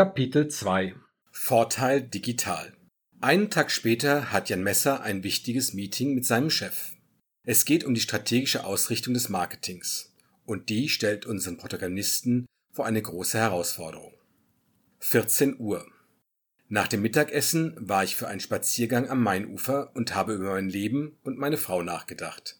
Kapitel 0.00 0.48
2 0.48 0.94
Vorteil 1.30 2.00
digital 2.00 2.72
Einen 3.20 3.50
Tag 3.50 3.70
später 3.70 4.32
hat 4.32 4.48
Jan 4.48 4.62
Messer 4.62 5.02
ein 5.02 5.24
wichtiges 5.24 5.74
Meeting 5.74 6.14
mit 6.14 6.24
seinem 6.24 6.48
Chef. 6.48 6.92
Es 7.44 7.66
geht 7.66 7.84
um 7.84 7.92
die 7.92 8.00
strategische 8.00 8.64
Ausrichtung 8.64 9.12
des 9.12 9.28
Marketings. 9.28 10.14
Und 10.46 10.70
die 10.70 10.88
stellt 10.88 11.26
unseren 11.26 11.58
Protagonisten 11.58 12.46
vor 12.72 12.86
eine 12.86 13.02
große 13.02 13.36
Herausforderung. 13.36 14.14
14 15.00 15.60
Uhr. 15.60 15.86
Nach 16.70 16.88
dem 16.88 17.02
Mittagessen 17.02 17.76
war 17.76 18.02
ich 18.02 18.16
für 18.16 18.26
einen 18.26 18.40
Spaziergang 18.40 19.10
am 19.10 19.22
Mainufer 19.22 19.94
und 19.94 20.14
habe 20.14 20.32
über 20.32 20.52
mein 20.52 20.70
Leben 20.70 21.18
und 21.24 21.36
meine 21.36 21.58
Frau 21.58 21.82
nachgedacht. 21.82 22.58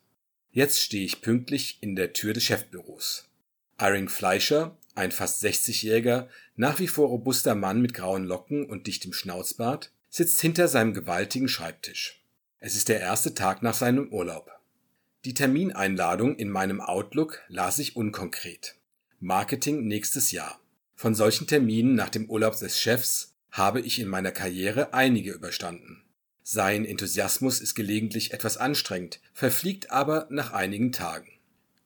Jetzt 0.50 0.82
stehe 0.82 1.06
ich 1.06 1.22
pünktlich 1.22 1.78
in 1.80 1.96
der 1.96 2.12
Tür 2.12 2.34
des 2.34 2.44
Chefbüros. 2.44 3.30
Iring 3.80 4.10
Fleischer, 4.10 4.76
ein 4.94 5.12
fast 5.12 5.42
60-jähriger, 5.44 6.28
nach 6.56 6.78
wie 6.78 6.88
vor 6.88 7.08
robuster 7.08 7.54
Mann 7.54 7.80
mit 7.80 7.94
grauen 7.94 8.24
Locken 8.24 8.64
und 8.64 8.86
dichtem 8.86 9.12
Schnauzbart, 9.12 9.92
sitzt 10.08 10.40
hinter 10.40 10.68
seinem 10.68 10.94
gewaltigen 10.94 11.48
Schreibtisch. 11.48 12.22
Es 12.58 12.76
ist 12.76 12.88
der 12.88 13.00
erste 13.00 13.34
Tag 13.34 13.62
nach 13.62 13.74
seinem 13.74 14.08
Urlaub. 14.08 14.50
Die 15.24 15.34
Termineinladung 15.34 16.36
in 16.36 16.50
meinem 16.50 16.80
Outlook 16.80 17.40
las 17.48 17.78
ich 17.78 17.96
unkonkret. 17.96 18.76
Marketing 19.20 19.86
nächstes 19.86 20.32
Jahr. 20.32 20.60
Von 20.94 21.14
solchen 21.14 21.46
Terminen 21.46 21.94
nach 21.94 22.08
dem 22.10 22.28
Urlaub 22.28 22.58
des 22.58 22.78
Chefs 22.78 23.34
habe 23.50 23.80
ich 23.80 23.98
in 23.98 24.08
meiner 24.08 24.32
Karriere 24.32 24.94
einige 24.94 25.32
überstanden. 25.32 26.02
Sein 26.42 26.84
Enthusiasmus 26.84 27.60
ist 27.60 27.74
gelegentlich 27.74 28.32
etwas 28.32 28.56
anstrengend, 28.56 29.20
verfliegt 29.32 29.90
aber 29.90 30.26
nach 30.30 30.52
einigen 30.52 30.92
Tagen. 30.92 31.28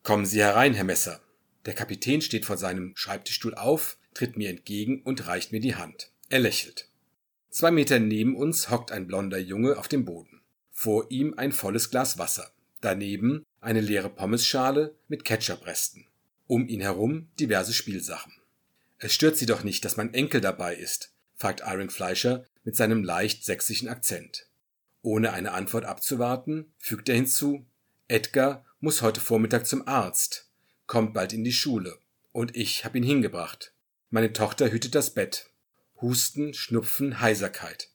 Kommen 0.02 0.26
Sie 0.26 0.40
herein, 0.40 0.74
Herr 0.74 0.84
Messer. 0.84 1.20
Der 1.66 1.74
Kapitän 1.74 2.20
steht 2.20 2.44
vor 2.44 2.56
seinem 2.56 2.92
Schreibtischstuhl 2.94 3.54
auf, 3.54 3.98
tritt 4.12 4.36
mir 4.36 4.50
entgegen 4.50 5.02
und 5.02 5.26
reicht 5.26 5.52
mir 5.52 5.60
die 5.60 5.76
Hand. 5.76 6.10
Er 6.28 6.40
lächelt. 6.40 6.88
Zwei 7.50 7.70
Meter 7.70 7.98
neben 7.98 8.36
uns 8.36 8.70
hockt 8.70 8.92
ein 8.92 9.06
blonder 9.06 9.38
Junge 9.38 9.78
auf 9.78 9.88
dem 9.88 10.04
Boden. 10.04 10.42
Vor 10.70 11.10
ihm 11.10 11.34
ein 11.36 11.52
volles 11.52 11.90
Glas 11.90 12.18
Wasser. 12.18 12.52
Daneben 12.80 13.46
eine 13.60 13.80
leere 13.80 14.10
Pommesschale 14.10 14.94
mit 15.08 15.24
Ketchupresten. 15.24 16.06
Um 16.46 16.68
ihn 16.68 16.80
herum 16.80 17.28
diverse 17.40 17.72
Spielsachen. 17.72 18.32
Es 18.98 19.14
stört 19.14 19.36
Sie 19.36 19.46
doch 19.46 19.64
nicht, 19.64 19.84
dass 19.84 19.96
mein 19.96 20.12
Enkel 20.12 20.40
dabei 20.40 20.74
ist, 20.74 21.12
fragt 21.36 21.62
Iron 21.66 21.90
Fleischer 21.90 22.44
mit 22.64 22.76
seinem 22.76 23.02
leicht 23.02 23.44
sächsischen 23.44 23.88
Akzent. 23.88 24.48
Ohne 25.02 25.32
eine 25.32 25.52
Antwort 25.52 25.84
abzuwarten, 25.84 26.72
fügt 26.78 27.08
er 27.08 27.14
hinzu, 27.14 27.64
Edgar 28.08 28.64
muss 28.80 29.02
heute 29.02 29.20
Vormittag 29.20 29.66
zum 29.66 29.86
Arzt 29.88 30.50
kommt 30.86 31.14
bald 31.14 31.32
in 31.32 31.44
die 31.44 31.52
Schule. 31.52 31.98
Und 32.32 32.56
ich 32.56 32.84
hab 32.84 32.94
ihn 32.94 33.02
hingebracht. 33.02 33.72
Meine 34.10 34.32
Tochter 34.32 34.70
hütet 34.70 34.94
das 34.94 35.14
Bett. 35.14 35.50
Husten, 36.00 36.54
Schnupfen, 36.54 37.20
Heiserkeit. 37.20 37.90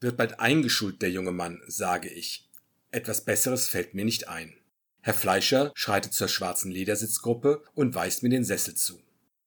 Wird 0.00 0.16
bald 0.16 0.40
eingeschult, 0.40 1.02
der 1.02 1.10
junge 1.10 1.32
Mann, 1.32 1.62
sage 1.66 2.08
ich. 2.08 2.48
Etwas 2.90 3.24
Besseres 3.24 3.68
fällt 3.68 3.94
mir 3.94 4.04
nicht 4.04 4.28
ein. 4.28 4.54
Herr 5.00 5.14
Fleischer 5.14 5.72
schreitet 5.74 6.14
zur 6.14 6.28
schwarzen 6.28 6.70
Ledersitzgruppe 6.70 7.62
und 7.74 7.94
weist 7.94 8.22
mir 8.22 8.30
den 8.30 8.44
Sessel 8.44 8.74
zu. 8.74 9.02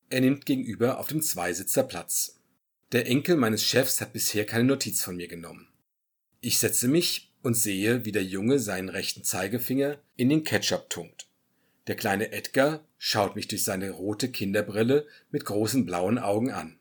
Er 0.10 0.22
nimmt 0.22 0.46
gegenüber 0.46 1.00
auf 1.00 1.08
dem 1.08 1.22
Zweisitzer 1.22 1.84
Platz. 1.84 2.40
Der 2.92 3.08
Enkel 3.08 3.36
meines 3.36 3.64
Chefs 3.64 4.00
hat 4.00 4.14
bisher 4.14 4.46
keine 4.46 4.64
Notiz 4.64 5.04
von 5.04 5.18
mir 5.18 5.28
genommen. 5.28 5.68
Ich 6.40 6.60
setze 6.60 6.88
mich 6.88 7.34
und 7.42 7.56
sehe, 7.56 8.06
wie 8.06 8.12
der 8.12 8.24
Junge 8.24 8.60
seinen 8.60 8.90
rechten 8.90 9.24
Zeigefinger 9.24 10.00
in 10.16 10.30
den 10.30 10.44
Ketchup 10.44 10.90
tunkt. 10.90 11.27
Der 11.88 11.96
kleine 11.96 12.32
Edgar 12.32 12.86
schaut 12.98 13.36
mich 13.36 13.48
durch 13.48 13.64
seine 13.64 13.92
rote 13.92 14.30
Kinderbrille 14.30 15.08
mit 15.32 15.46
großen 15.46 15.86
blauen 15.86 16.20
Augen 16.20 16.52
an. 16.52 16.78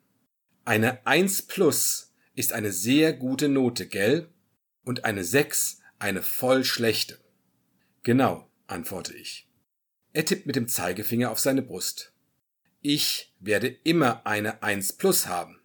Eine 0.65 1.07
Eins 1.07 1.43
plus 1.43 2.13
ist 2.35 2.53
eine 2.53 2.73
sehr 2.73 3.13
gute 3.13 3.49
Note, 3.49 3.87
gell? 3.87 4.29
Und 4.85 5.05
eine 5.05 5.25
Sechs 5.25 5.81
eine 5.99 6.23
voll 6.23 6.65
schlechte. 6.65 7.19
Genau, 8.03 8.51
antworte 8.67 9.15
ich. 9.15 9.49
Er 10.13 10.25
tippt 10.25 10.47
mit 10.47 10.57
dem 10.57 10.69
Zeigefinger 10.69 11.31
auf 11.31 11.39
seine 11.39 11.63
Brust. 11.63 12.13
Ich 12.83 13.35
werde 13.39 13.69
immer 13.69 14.27
eine 14.27 14.63
Eins 14.63 14.93
plus 14.93 15.27
haben. 15.27 15.61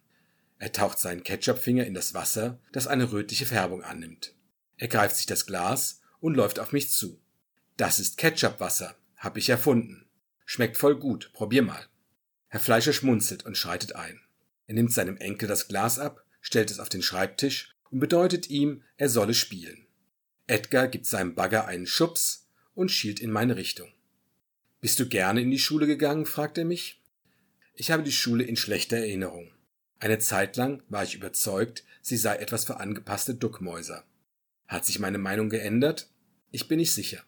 Er 0.58 0.72
taucht 0.72 0.98
seinen 0.98 1.24
Ketchupfinger 1.24 1.84
in 1.84 1.94
das 1.94 2.14
Wasser, 2.14 2.60
das 2.70 2.86
eine 2.86 3.10
rötliche 3.10 3.46
Färbung 3.46 3.82
annimmt. 3.82 4.34
Er 4.76 4.88
greift 4.88 5.16
sich 5.16 5.26
das 5.26 5.46
Glas 5.46 6.00
und 6.20 6.34
läuft 6.36 6.60
auf 6.60 6.72
mich 6.72 6.90
zu. 6.90 7.20
Das 7.76 7.98
ist 7.98 8.16
Ketchupwasser, 8.16 8.94
hab 9.22 9.36
ich 9.36 9.48
erfunden. 9.48 10.04
Schmeckt 10.44 10.76
voll 10.76 10.98
gut, 10.98 11.30
probier 11.32 11.62
mal. 11.62 11.86
Herr 12.48 12.58
Fleischer 12.58 12.92
schmunzelt 12.92 13.46
und 13.46 13.56
schreitet 13.56 13.94
ein. 13.94 14.20
Er 14.66 14.74
nimmt 14.74 14.92
seinem 14.92 15.16
Enkel 15.16 15.48
das 15.48 15.68
Glas 15.68 16.00
ab, 16.00 16.26
stellt 16.40 16.72
es 16.72 16.80
auf 16.80 16.88
den 16.88 17.02
Schreibtisch 17.02 17.76
und 17.90 18.00
bedeutet 18.00 18.50
ihm, 18.50 18.82
er 18.96 19.08
solle 19.08 19.34
spielen. 19.34 19.86
Edgar 20.48 20.88
gibt 20.88 21.06
seinem 21.06 21.36
Bagger 21.36 21.66
einen 21.66 21.86
Schubs 21.86 22.48
und 22.74 22.90
schielt 22.90 23.20
in 23.20 23.30
meine 23.30 23.56
Richtung. 23.56 23.92
Bist 24.80 24.98
du 24.98 25.08
gerne 25.08 25.40
in 25.40 25.52
die 25.52 25.60
Schule 25.60 25.86
gegangen? 25.86 26.26
fragt 26.26 26.58
er 26.58 26.64
mich. 26.64 27.00
Ich 27.74 27.92
habe 27.92 28.02
die 28.02 28.12
Schule 28.12 28.42
in 28.42 28.56
schlechter 28.56 28.96
Erinnerung. 28.96 29.52
Eine 30.00 30.18
Zeit 30.18 30.56
lang 30.56 30.82
war 30.88 31.04
ich 31.04 31.14
überzeugt, 31.14 31.84
sie 32.02 32.16
sei 32.16 32.36
etwas 32.36 32.64
für 32.64 32.80
angepasste 32.80 33.36
Duckmäuser. 33.36 34.02
Hat 34.66 34.84
sich 34.84 34.98
meine 34.98 35.18
Meinung 35.18 35.48
geändert? 35.48 36.10
Ich 36.50 36.66
bin 36.66 36.80
nicht 36.80 36.92
sicher. 36.92 37.22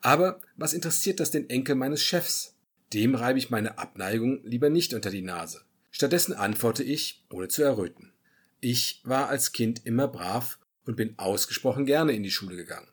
Aber 0.00 0.40
was 0.56 0.72
interessiert 0.72 1.20
das 1.20 1.30
den 1.30 1.50
Enkel 1.50 1.74
meines 1.74 2.02
Chefs? 2.02 2.54
Dem 2.92 3.14
reibe 3.14 3.38
ich 3.38 3.50
meine 3.50 3.78
Abneigung 3.78 4.42
lieber 4.44 4.70
nicht 4.70 4.94
unter 4.94 5.10
die 5.10 5.22
Nase. 5.22 5.62
Stattdessen 5.90 6.32
antworte 6.32 6.82
ich, 6.82 7.24
ohne 7.30 7.48
zu 7.48 7.62
erröten. 7.62 8.12
Ich 8.60 9.00
war 9.04 9.28
als 9.28 9.52
Kind 9.52 9.84
immer 9.86 10.08
brav 10.08 10.58
und 10.84 10.96
bin 10.96 11.18
ausgesprochen 11.18 11.86
gerne 11.86 12.12
in 12.12 12.22
die 12.22 12.30
Schule 12.30 12.56
gegangen. 12.56 12.88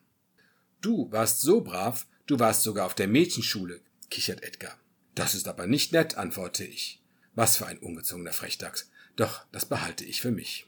Du 0.82 1.12
warst 1.12 1.42
so 1.42 1.62
brav, 1.62 2.06
du 2.26 2.40
warst 2.40 2.64
sogar 2.64 2.86
auf 2.86 2.96
der 2.96 3.08
Mädchenschule, 3.08 3.82
kichert 4.10 4.44
Edgar. 4.44 4.78
Das 5.16 5.34
ist 5.34 5.48
aber 5.48 5.68
nicht 5.68 5.94
nett, 5.94 6.16
antworte 6.16 6.64
ich. 6.64 7.02
Was 7.34 7.58
für 7.58 7.66
ein 7.66 7.80
ungezogener 7.80 8.34
Frechdachs. 8.34 8.90
Doch 9.16 9.46
das 9.52 9.66
behalte 9.66 10.06
ich 10.06 10.22
für 10.22 10.32
mich. 10.32 10.68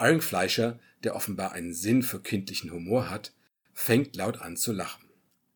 Iron 0.00 0.20
Fleischer, 0.20 0.78
der 1.04 1.14
offenbar 1.14 1.52
einen 1.52 1.74
Sinn 1.74 2.02
für 2.02 2.20
kindlichen 2.20 2.72
Humor 2.72 3.10
hat, 3.10 3.32
fängt 3.72 4.16
laut 4.16 4.40
an 4.40 4.56
zu 4.56 4.72
lachen. 4.72 5.07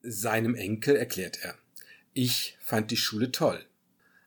Seinem 0.02 0.54
Enkel 0.54 0.96
erklärt 0.96 1.38
er. 1.42 1.54
Ich 2.12 2.58
fand 2.60 2.90
die 2.90 2.96
Schule 2.96 3.30
toll. 3.30 3.64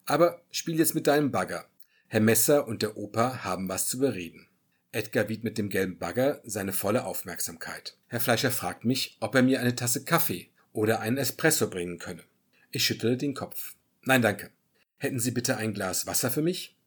Aber 0.06 0.42
spiel 0.50 0.78
jetzt 0.78 0.96
mit 0.96 1.08
deinem 1.08 1.32
Bagger. 1.32 1.68
Herr 2.08 2.22
Messer 2.22 2.68
und 2.68 2.82
der 2.82 2.96
Opa 2.98 3.44
haben 3.44 3.68
was 3.68 3.88
zu 3.88 4.00
bereden. 4.00 4.48
Edgar 4.92 5.28
wiegt 5.28 5.44
mit 5.44 5.58
dem 5.58 5.70
gelben 5.70 5.98
Bagger 5.98 6.42
seine 6.46 6.72
volle 6.72 7.04
Aufmerksamkeit. 7.04 7.98
Herr 8.08 8.22
Fleischer 8.22 8.52
fragt 8.52 8.86
mich, 8.86 9.18
ob 9.20 9.36
er 9.36 9.44
mir 9.44 9.60
eine 9.60 9.76
Tasse 9.76 10.06
Kaffee 10.06 10.50
oder 10.72 11.02
einen 11.02 11.18
Espresso 11.18 11.70
bringen 11.70 12.00
könne. 12.00 12.24
Ich 12.72 12.86
schüttle 12.86 13.18
den 13.18 13.34
Kopf. 13.34 13.76
Nein, 14.04 14.22
danke. 14.22 14.52
Hätten 14.98 15.20
Sie 15.20 15.32
bitte 15.32 15.58
ein 15.58 15.74
Glas 15.74 16.08
Wasser 16.08 16.32
für 16.32 16.42
mich? 16.42 16.78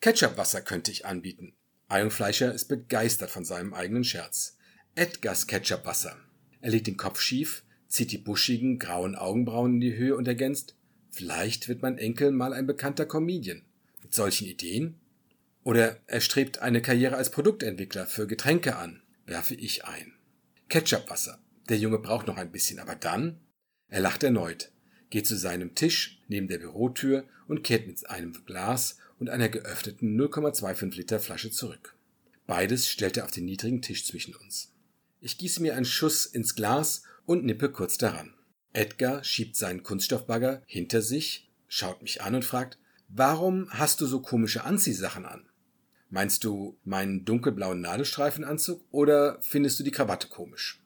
Ketchupwasser 0.00 0.62
könnte 0.62 0.90
ich 0.90 1.06
anbieten. 1.06 1.54
Iron 1.88 2.10
Fleischer 2.10 2.52
ist 2.52 2.64
begeistert 2.64 3.30
von 3.30 3.44
seinem 3.44 3.72
eigenen 3.72 4.02
Scherz. 4.02 4.56
Edgars 4.96 5.46
Ketchupwasser. 5.46 6.16
Er 6.60 6.70
legt 6.70 6.88
den 6.88 6.96
Kopf 6.96 7.20
schief, 7.20 7.62
zieht 7.94 8.10
die 8.10 8.18
buschigen, 8.18 8.78
grauen 8.78 9.14
Augenbrauen 9.14 9.74
in 9.74 9.80
die 9.80 9.96
Höhe 9.96 10.16
und 10.16 10.26
ergänzt, 10.26 10.74
vielleicht 11.10 11.68
wird 11.68 11.80
mein 11.80 11.96
Enkel 11.96 12.32
mal 12.32 12.52
ein 12.52 12.66
bekannter 12.66 13.06
Comedian. 13.06 13.62
Mit 14.02 14.12
solchen 14.12 14.48
Ideen? 14.48 14.96
Oder 15.62 15.98
er 16.06 16.20
strebt 16.20 16.58
eine 16.58 16.82
Karriere 16.82 17.16
als 17.16 17.30
Produktentwickler 17.30 18.06
für 18.06 18.26
Getränke 18.26 18.76
an, 18.76 19.00
werfe 19.26 19.54
ich 19.54 19.84
ein. 19.84 20.12
Ketchupwasser. 20.68 21.38
Der 21.68 21.78
Junge 21.78 21.98
braucht 21.98 22.26
noch 22.26 22.36
ein 22.36 22.50
bisschen, 22.50 22.80
aber 22.80 22.96
dann? 22.96 23.38
Er 23.88 24.00
lacht 24.00 24.24
erneut, 24.24 24.72
geht 25.08 25.26
zu 25.26 25.36
seinem 25.36 25.74
Tisch 25.74 26.20
neben 26.28 26.48
der 26.48 26.58
Bürotür 26.58 27.24
und 27.46 27.62
kehrt 27.62 27.86
mit 27.86 28.10
einem 28.10 28.44
Glas 28.44 28.98
und 29.18 29.30
einer 29.30 29.48
geöffneten 29.48 30.20
0,25 30.20 30.96
Liter 30.96 31.20
Flasche 31.20 31.50
zurück. 31.50 31.94
Beides 32.46 32.88
stellt 32.90 33.16
er 33.16 33.24
auf 33.24 33.30
den 33.30 33.44
niedrigen 33.44 33.80
Tisch 33.80 34.04
zwischen 34.04 34.34
uns. 34.34 34.72
Ich 35.20 35.38
gieße 35.38 35.62
mir 35.62 35.76
einen 35.76 35.86
Schuss 35.86 36.26
ins 36.26 36.54
Glas 36.56 37.04
und 37.26 37.44
nippe 37.44 37.70
kurz 37.70 37.98
daran. 37.98 38.34
Edgar 38.72 39.22
schiebt 39.24 39.56
seinen 39.56 39.82
Kunststoffbagger 39.82 40.62
hinter 40.66 41.02
sich, 41.02 41.50
schaut 41.68 42.02
mich 42.02 42.22
an 42.22 42.34
und 42.34 42.44
fragt, 42.44 42.78
warum 43.08 43.68
hast 43.70 44.00
du 44.00 44.06
so 44.06 44.20
komische 44.20 44.64
Anziehsachen 44.64 45.24
an? 45.24 45.48
Meinst 46.10 46.44
du 46.44 46.76
meinen 46.84 47.24
dunkelblauen 47.24 47.80
Nadelstreifenanzug 47.80 48.84
oder 48.90 49.38
findest 49.42 49.78
du 49.78 49.84
die 49.84 49.90
Krawatte 49.90 50.28
komisch? 50.28 50.80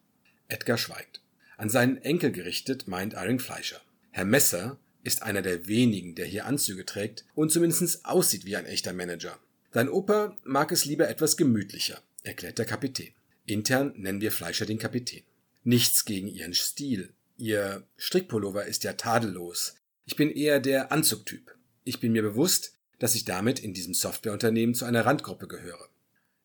Edgar 0.49 0.79
schweigt. 0.79 1.23
An 1.56 1.69
seinen 1.69 1.99
Enkel 1.99 2.31
gerichtet 2.31 2.88
meint 2.88 3.14
Iron 3.14 3.40
Fleischer. 3.40 3.81
Herr 4.11 4.25
Messer 4.25 4.79
ist 5.02 5.23
einer 5.23 5.43
der 5.43 5.67
wenigen, 5.67 6.14
der 6.14 6.26
hier 6.26 6.46
Anzüge 6.46 6.87
trägt 6.87 7.25
und 7.35 7.50
zumindest 7.50 8.05
aussieht 8.05 8.44
wie 8.44 8.56
ein 8.56 8.67
echter 8.67 8.93
Manager. 8.93 9.38
Dein 9.73 9.88
Opa 9.88 10.37
mag 10.44 10.73
es 10.73 10.85
lieber 10.85 11.08
etwas 11.08 11.37
gemütlicher, 11.37 12.00
erklärt 12.23 12.58
der 12.58 12.64
Kapitän. 12.64 13.12
Intern 13.44 13.93
nennen 13.96 14.20
wir 14.20 14.32
Fleischer 14.32 14.67
den 14.67 14.79
Kapitän. 14.79 15.23
Nichts 15.68 16.06
gegen 16.06 16.28
ihren 16.28 16.54
Stil. 16.54 17.12
Ihr 17.36 17.86
Strickpullover 17.98 18.64
ist 18.64 18.84
ja 18.84 18.94
tadellos. 18.94 19.74
Ich 20.06 20.16
bin 20.16 20.30
eher 20.30 20.60
der 20.60 20.92
Anzugtyp. 20.92 21.54
Ich 21.84 22.00
bin 22.00 22.12
mir 22.12 22.22
bewusst, 22.22 22.72
dass 22.98 23.14
ich 23.14 23.26
damit 23.26 23.58
in 23.58 23.74
diesem 23.74 23.92
Softwareunternehmen 23.92 24.74
zu 24.74 24.86
einer 24.86 25.04
Randgruppe 25.04 25.46
gehöre. 25.46 25.90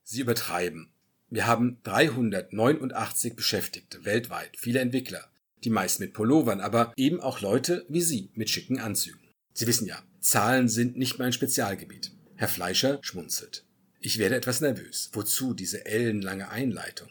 Sie 0.03 0.19
übertreiben. 0.19 0.91
Wir 1.29 1.47
haben 1.47 1.77
389 1.83 3.37
Beschäftigte 3.37 4.03
weltweit, 4.03 4.57
viele 4.57 4.81
Entwickler, 4.81 5.31
die 5.63 5.69
meist 5.69 6.01
mit 6.01 6.11
Pullovern, 6.11 6.59
aber 6.59 6.91
eben 6.97 7.21
auch 7.21 7.39
Leute 7.39 7.85
wie 7.87 8.01
Sie 8.01 8.29
mit 8.33 8.49
schicken 8.49 8.81
Anzügen. 8.81 9.29
Sie 9.53 9.67
wissen 9.67 9.87
ja, 9.87 10.03
Zahlen 10.19 10.67
sind 10.67 10.97
nicht 10.97 11.17
mein 11.17 11.31
Spezialgebiet. 11.31 12.11
Herr 12.35 12.49
Fleischer 12.49 12.99
schmunzelt. 13.01 13.63
Ich 14.01 14.17
werde 14.17 14.35
etwas 14.35 14.59
nervös. 14.59 15.11
Wozu 15.13 15.53
diese 15.53 15.85
ellenlange 15.85 16.49
Einleitung? 16.49 17.07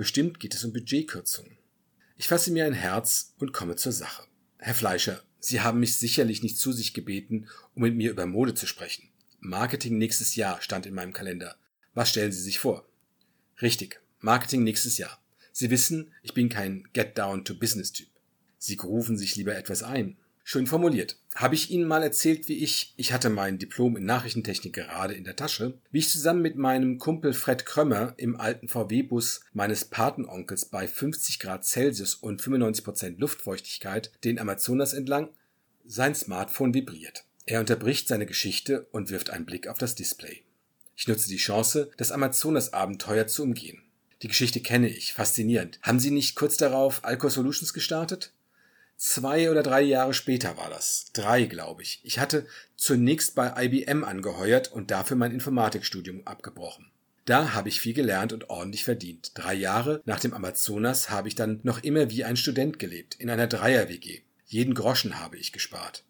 Bestimmt 0.00 0.40
geht 0.40 0.54
es 0.54 0.64
um 0.64 0.72
Budgetkürzungen. 0.72 1.58
Ich 2.16 2.26
fasse 2.26 2.50
mir 2.50 2.64
ein 2.64 2.72
Herz 2.72 3.34
und 3.38 3.52
komme 3.52 3.76
zur 3.76 3.92
Sache. 3.92 4.22
Herr 4.56 4.74
Fleischer, 4.74 5.22
Sie 5.40 5.60
haben 5.60 5.78
mich 5.78 5.96
sicherlich 5.96 6.42
nicht 6.42 6.56
zu 6.56 6.72
sich 6.72 6.94
gebeten, 6.94 7.48
um 7.74 7.82
mit 7.82 7.94
mir 7.94 8.10
über 8.10 8.24
Mode 8.24 8.54
zu 8.54 8.66
sprechen. 8.66 9.10
Marketing 9.40 9.98
nächstes 9.98 10.36
Jahr 10.36 10.62
stand 10.62 10.86
in 10.86 10.94
meinem 10.94 11.12
Kalender. 11.12 11.54
Was 11.92 12.08
stellen 12.08 12.32
Sie 12.32 12.40
sich 12.40 12.58
vor? 12.58 12.88
Richtig, 13.60 14.00
Marketing 14.20 14.64
nächstes 14.64 14.96
Jahr. 14.96 15.22
Sie 15.52 15.68
wissen, 15.68 16.14
ich 16.22 16.32
bin 16.32 16.48
kein 16.48 16.88
Get-Down-to-Business-Typ. 16.94 18.08
Sie 18.56 18.76
grufen 18.78 19.18
sich 19.18 19.36
lieber 19.36 19.54
etwas 19.54 19.82
ein. 19.82 20.16
Schön 20.44 20.66
formuliert. 20.66 21.18
Habe 21.34 21.54
ich 21.54 21.70
Ihnen 21.70 21.86
mal 21.86 22.02
erzählt, 22.02 22.48
wie 22.48 22.58
ich, 22.58 22.92
ich 22.96 23.12
hatte 23.12 23.30
mein 23.30 23.58
Diplom 23.58 23.96
in 23.96 24.04
Nachrichtentechnik 24.04 24.72
gerade 24.72 25.14
in 25.14 25.24
der 25.24 25.36
Tasche, 25.36 25.78
wie 25.90 26.00
ich 26.00 26.10
zusammen 26.10 26.42
mit 26.42 26.56
meinem 26.56 26.98
Kumpel 26.98 27.32
Fred 27.32 27.64
Krömmer 27.64 28.14
im 28.16 28.38
alten 28.38 28.68
VW-Bus 28.68 29.40
meines 29.52 29.84
Patenonkels 29.84 30.64
bei 30.64 30.88
50 30.88 31.38
Grad 31.38 31.64
Celsius 31.64 32.14
und 32.16 32.42
95 32.42 32.84
Prozent 32.84 33.20
Luftfeuchtigkeit 33.20 34.10
den 34.24 34.40
Amazonas 34.40 34.92
entlang, 34.92 35.28
sein 35.86 36.14
Smartphone 36.14 36.74
vibriert. 36.74 37.24
Er 37.46 37.60
unterbricht 37.60 38.08
seine 38.08 38.26
Geschichte 38.26 38.86
und 38.90 39.10
wirft 39.10 39.30
einen 39.30 39.46
Blick 39.46 39.68
auf 39.68 39.78
das 39.78 39.94
Display. 39.94 40.42
Ich 40.96 41.08
nutze 41.08 41.28
die 41.28 41.36
Chance, 41.36 41.90
das 41.96 42.12
Amazonas-Abenteuer 42.12 43.26
zu 43.26 43.42
umgehen. 43.44 43.82
Die 44.22 44.28
Geschichte 44.28 44.60
kenne 44.60 44.88
ich, 44.88 45.14
faszinierend. 45.14 45.78
Haben 45.82 45.98
Sie 45.98 46.10
nicht 46.10 46.34
kurz 46.34 46.58
darauf 46.58 47.04
Alcor 47.04 47.30
Solutions 47.30 47.72
gestartet? 47.72 48.32
Zwei 49.02 49.50
oder 49.50 49.62
drei 49.62 49.80
Jahre 49.80 50.12
später 50.12 50.58
war 50.58 50.68
das. 50.68 51.06
Drei, 51.14 51.44
glaube 51.44 51.82
ich. 51.82 52.02
Ich 52.04 52.18
hatte 52.18 52.46
zunächst 52.76 53.34
bei 53.34 53.50
IBM 53.64 54.04
angeheuert 54.04 54.70
und 54.70 54.90
dafür 54.90 55.16
mein 55.16 55.32
Informatikstudium 55.32 56.26
abgebrochen. 56.26 56.90
Da 57.24 57.54
habe 57.54 57.70
ich 57.70 57.80
viel 57.80 57.94
gelernt 57.94 58.34
und 58.34 58.50
ordentlich 58.50 58.84
verdient. 58.84 59.32
Drei 59.32 59.54
Jahre 59.54 60.02
nach 60.04 60.20
dem 60.20 60.34
Amazonas 60.34 61.08
habe 61.08 61.28
ich 61.28 61.34
dann 61.34 61.60
noch 61.62 61.82
immer 61.82 62.10
wie 62.10 62.24
ein 62.24 62.36
Student 62.36 62.78
gelebt, 62.78 63.14
in 63.14 63.30
einer 63.30 63.46
Dreier-WG. 63.46 64.20
Jeden 64.44 64.74
Groschen 64.74 65.18
habe 65.18 65.38
ich 65.38 65.52
gespart. 65.52 66.04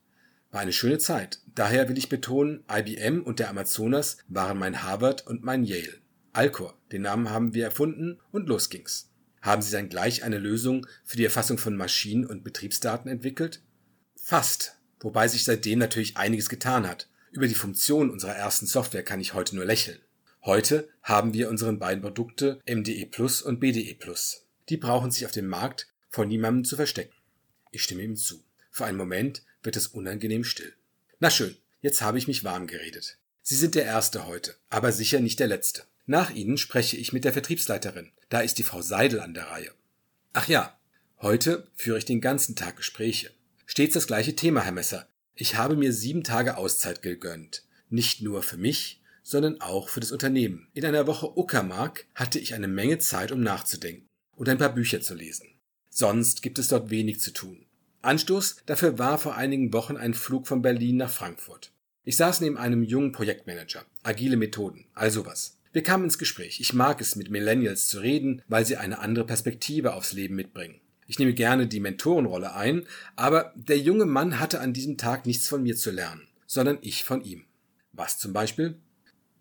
War 0.51 0.61
eine 0.61 0.73
schöne 0.73 0.99
Zeit. 0.99 1.39
Daher 1.55 1.89
will 1.89 1.97
ich 1.97 2.09
betonen, 2.09 2.65
IBM 2.69 3.23
und 3.23 3.39
der 3.39 3.51
Amazonas 3.51 4.17
waren 4.27 4.59
mein 4.59 4.83
Harvard 4.83 5.25
und 5.29 5.45
mein 5.45 5.63
Yale. 5.63 6.01
Alcor, 6.33 6.75
den 6.91 7.03
Namen 7.03 7.31
haben 7.31 7.55
wir 7.55 7.67
erfunden 7.67 8.19
und 8.33 8.49
los 8.49 8.69
ging's. 8.69 9.10
Haben 9.41 9.63
Sie 9.63 9.71
dann 9.71 9.89
gleich 9.89 10.23
eine 10.23 10.39
Lösung 10.39 10.87
für 11.05 11.17
die 11.17 11.25
Erfassung 11.25 11.59
von 11.59 11.77
Maschinen 11.77 12.27
und 12.27 12.45
Betriebsdaten 12.45 13.11
entwickelt? 13.11 13.63
Fast, 14.17 14.77
wobei 15.01 15.29
sich 15.29 15.45
seitdem 15.45 15.79
natürlich 15.79 16.17
einiges 16.17 16.49
getan 16.49 16.87
hat. 16.87 17.09
Über 17.31 17.49
die 17.49 17.55
Funktion 17.55 18.11
unserer 18.11 18.35
ersten 18.35 18.67
Software 18.67 19.05
kann 19.05 19.21
ich 19.21 19.35
heute 19.35 19.57
nur 19.57 19.65
lächeln. 19.65 19.99
Heute 20.43 20.89
haben 21.03 21.33
wir 21.33 21.49
unseren 21.49 21.79
beiden 21.79 22.03
Produkte 22.03 22.61
MDE 22.67 23.07
Plus 23.07 23.43
und 23.43 23.61
BDE 23.61 23.95
Plus. 23.95 24.47
Die 24.69 24.77
brauchen 24.77 25.11
sich 25.11 25.27
auf 25.27 25.33
dem 25.33 25.47
Markt 25.47 25.89
vor 26.09 26.27
niemandem 26.27 26.65
zu 26.65 26.77
verstecken. 26.77 27.15
Ich 27.71 27.83
stimme 27.83 28.03
ihm 28.03 28.17
zu. 28.17 28.43
Für 28.71 28.85
einen 28.85 28.99
Moment 28.99 29.43
wird 29.63 29.77
es 29.77 29.87
unangenehm 29.87 30.45
still. 30.45 30.73
Na 31.19 31.31
schön, 31.31 31.57
jetzt 31.83 32.03
habe 32.03 32.19
ich 32.19 32.27
mich 32.27 32.45
warm 32.45 32.67
geredet. 32.67 33.19
Sie 33.43 33.57
sind 33.57 33.75
der 33.75 33.85
Erste 33.85 34.27
heute, 34.27 34.57
aber 34.69 34.93
sicher 34.93 35.21
nicht 35.21 35.41
der 35.41 35.49
Letzte. 35.49 35.85
Nach 36.11 36.33
Ihnen 36.33 36.59
spreche 36.59 36.97
ich 36.97 37.13
mit 37.13 37.23
der 37.23 37.33
Vertriebsleiterin. 37.33 38.11
Da 38.31 38.41
ist 38.41 38.59
die 38.59 38.65
Frau 38.65 38.83
Seidel 38.83 39.21
an 39.21 39.33
der 39.33 39.45
Reihe. 39.45 39.71
Ach 40.33 40.49
ja, 40.49 40.77
heute 41.21 41.69
führe 41.77 41.99
ich 41.99 42.05
den 42.05 42.21
ganzen 42.21 42.57
Tag 42.57 42.79
Gespräche. 42.79 43.31
Stets 43.65 43.95
das 43.95 44.09
gleiche 44.09 44.35
Thema, 44.35 44.63
Herr 44.63 44.73
Messer. 44.73 45.07
Ich 45.37 45.55
habe 45.55 45.77
mir 45.77 45.93
sieben 45.93 46.25
Tage 46.25 46.57
Auszeit 46.57 47.03
gegönnt. 47.03 47.63
Nicht 47.91 48.23
nur 48.23 48.43
für 48.43 48.57
mich, 48.57 49.01
sondern 49.23 49.61
auch 49.61 49.89
für 49.89 50.01
das 50.01 50.11
Unternehmen. 50.11 50.67
In 50.75 50.85
einer 50.85 51.07
Woche 51.07 51.39
Uckermark 51.39 52.07
hatte 52.17 52.41
ich 52.41 52.55
eine 52.55 52.67
Menge 52.67 52.99
Zeit, 52.99 53.31
um 53.31 53.41
nachzudenken 53.41 54.09
und 54.35 54.49
ein 54.49 54.59
paar 54.59 54.75
Bücher 54.75 55.01
zu 55.01 55.15
lesen. 55.15 55.61
Sonst 55.91 56.43
gibt 56.43 56.59
es 56.59 56.67
dort 56.67 56.91
wenig 56.91 57.21
zu 57.21 57.33
tun. 57.33 57.67
Anstoß 58.03 58.57
dafür 58.67 58.99
war 58.99 59.19
vor 59.19 59.37
einigen 59.37 59.73
Wochen 59.73 59.97
ein 59.97 60.15
Flug 60.15 60.49
von 60.49 60.61
Berlin 60.61 60.97
nach 60.97 61.11
Frankfurt. 61.11 61.71
Ich 62.03 62.17
saß 62.17 62.41
neben 62.41 62.59
einem 62.59 62.83
jungen 62.83 63.13
Projektmanager. 63.13 63.87
Agile 64.03 64.37
Methoden, 64.37 64.89
also 64.95 65.25
was. 65.25 65.60
Wir 65.73 65.85
kamen 65.85 66.05
ins 66.05 66.19
Gespräch. 66.19 66.61
Ich 66.61 66.73
mag 66.73 67.01
es, 67.01 67.15
mit 67.15 67.31
Millennials 67.31 67.87
zu 67.87 68.01
reden, 68.01 68.43
weil 68.49 68.67
sie 68.67 68.77
eine 68.77 68.99
andere 68.99 69.25
Perspektive 69.25 69.95
aufs 69.95 70.13
Leben 70.13 70.35
mitbringen. 70.35 70.81
Ich 71.07 71.19
nehme 71.19 71.33
gerne 71.33 71.69
die 71.69 71.81
Mentorenrolle 71.81 72.55
ein, 72.55 72.87
aber 73.15 73.53
der 73.55 73.79
junge 73.79 74.07
Mann 74.07 74.41
hatte 74.41 74.61
an 74.61 74.73
diesem 74.73 74.97
Tag 74.97 75.27
nichts 75.27 75.47
von 75.47 75.63
mir 75.63 75.77
zu 75.77 75.91
lernen, 75.91 76.27
sondern 76.47 76.79
ich 76.81 77.05
von 77.05 77.23
ihm. 77.23 77.45
Was 77.93 78.19
zum 78.19 78.33
Beispiel? 78.33 78.77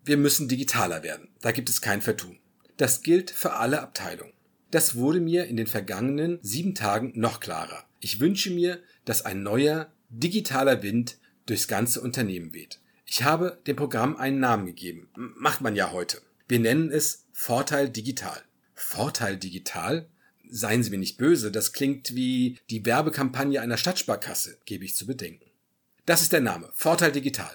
Wir 0.04 0.16
müssen 0.16 0.48
digitaler 0.48 1.02
werden. 1.02 1.28
Da 1.40 1.50
gibt 1.50 1.68
es 1.68 1.80
kein 1.80 2.00
Vertun. 2.00 2.38
Das 2.76 3.02
gilt 3.02 3.30
für 3.30 3.54
alle 3.54 3.82
Abteilungen. 3.82 4.32
Das 4.70 4.94
wurde 4.94 5.20
mir 5.20 5.46
in 5.46 5.56
den 5.56 5.66
vergangenen 5.66 6.38
sieben 6.42 6.76
Tagen 6.76 7.12
noch 7.16 7.40
klarer. 7.40 7.84
Ich 7.98 8.20
wünsche 8.20 8.50
mir, 8.50 8.80
dass 9.04 9.24
ein 9.24 9.42
neuer, 9.42 9.92
digitaler 10.10 10.82
Wind 10.82 11.18
durchs 11.46 11.66
ganze 11.66 12.00
Unternehmen 12.00 12.54
weht. 12.54 12.80
Ich 13.12 13.24
habe 13.24 13.60
dem 13.66 13.74
Programm 13.74 14.16
einen 14.16 14.38
Namen 14.38 14.66
gegeben. 14.66 15.08
Macht 15.16 15.62
man 15.62 15.74
ja 15.74 15.90
heute. 15.90 16.22
Wir 16.46 16.60
nennen 16.60 16.92
es 16.92 17.26
Vorteil 17.32 17.90
Digital. 17.90 18.40
Vorteil 18.72 19.36
Digital? 19.36 20.06
Seien 20.48 20.84
Sie 20.84 20.90
mir 20.90 20.98
nicht 20.98 21.18
böse, 21.18 21.50
das 21.50 21.72
klingt 21.72 22.14
wie 22.14 22.60
die 22.70 22.86
Werbekampagne 22.86 23.60
einer 23.60 23.78
Stadtsparkasse, 23.78 24.58
gebe 24.64 24.84
ich 24.84 24.94
zu 24.94 25.08
bedenken. 25.08 25.50
Das 26.06 26.22
ist 26.22 26.32
der 26.32 26.40
Name, 26.40 26.70
Vorteil 26.72 27.10
Digital. 27.10 27.50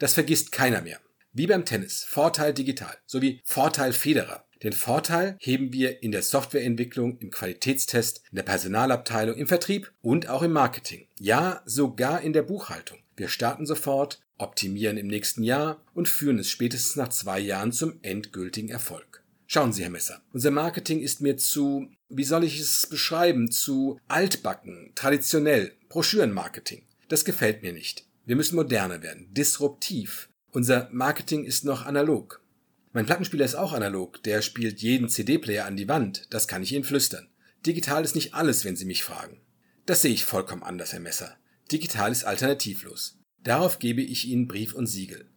Das 0.00 0.14
vergisst 0.14 0.50
keiner 0.50 0.82
mehr. 0.82 0.98
Wie 1.32 1.46
beim 1.46 1.64
Tennis, 1.64 2.02
Vorteil 2.02 2.52
Digital, 2.52 2.96
sowie 3.06 3.40
Vorteil 3.44 3.92
Federer. 3.92 4.44
Den 4.64 4.72
Vorteil 4.72 5.36
heben 5.38 5.72
wir 5.72 6.02
in 6.02 6.10
der 6.10 6.22
Softwareentwicklung, 6.22 7.18
im 7.18 7.30
Qualitätstest, 7.30 8.22
in 8.30 8.36
der 8.36 8.42
Personalabteilung, 8.42 9.36
im 9.36 9.46
Vertrieb 9.46 9.92
und 10.02 10.28
auch 10.28 10.42
im 10.42 10.52
Marketing. 10.52 11.06
Ja, 11.20 11.62
sogar 11.64 12.22
in 12.22 12.32
der 12.32 12.42
Buchhaltung. 12.42 12.98
Wir 13.16 13.28
starten 13.28 13.64
sofort, 13.64 14.20
optimieren 14.36 14.98
im 14.98 15.06
nächsten 15.06 15.42
Jahr 15.42 15.82
und 15.94 16.08
führen 16.08 16.38
es 16.38 16.50
spätestens 16.50 16.96
nach 16.96 17.08
zwei 17.08 17.40
Jahren 17.40 17.72
zum 17.72 17.98
endgültigen 18.02 18.68
Erfolg. 18.68 19.22
Schauen 19.46 19.72
Sie, 19.72 19.82
Herr 19.82 19.90
Messer, 19.90 20.20
unser 20.32 20.50
Marketing 20.50 21.00
ist 21.00 21.20
mir 21.20 21.36
zu, 21.36 21.88
wie 22.08 22.24
soll 22.24 22.44
ich 22.44 22.60
es 22.60 22.86
beschreiben, 22.88 23.50
zu 23.50 23.98
altbacken, 24.08 24.92
traditionell, 24.94 25.72
Broschürenmarketing. 25.88 26.82
Das 27.08 27.24
gefällt 27.24 27.62
mir 27.62 27.72
nicht. 27.72 28.04
Wir 28.26 28.36
müssen 28.36 28.56
moderner 28.56 29.02
werden, 29.02 29.32
disruptiv. 29.32 30.28
Unser 30.50 30.88
Marketing 30.92 31.44
ist 31.44 31.64
noch 31.64 31.86
analog. 31.86 32.42
Mein 32.92 33.06
Plattenspieler 33.06 33.44
ist 33.44 33.54
auch 33.54 33.72
analog, 33.72 34.22
der 34.24 34.42
spielt 34.42 34.80
jeden 34.82 35.08
CD-Player 35.08 35.64
an 35.64 35.76
die 35.76 35.88
Wand, 35.88 36.26
das 36.30 36.48
kann 36.48 36.62
ich 36.62 36.72
Ihnen 36.72 36.84
flüstern. 36.84 37.28
Digital 37.64 38.04
ist 38.04 38.14
nicht 38.14 38.34
alles, 38.34 38.64
wenn 38.64 38.76
Sie 38.76 38.84
mich 38.84 39.04
fragen. 39.04 39.40
Das 39.86 40.02
sehe 40.02 40.12
ich 40.12 40.24
vollkommen 40.24 40.62
anders, 40.62 40.92
Herr 40.92 41.00
Messer. 41.00 41.36
Digital 41.72 42.12
ist 42.12 42.24
alternativlos. 42.24 43.18
Darauf 43.42 43.80
gebe 43.80 44.00
ich 44.00 44.28
Ihnen 44.28 44.46
Brief 44.46 44.72
und 44.72 44.86
Siegel. 44.86 45.28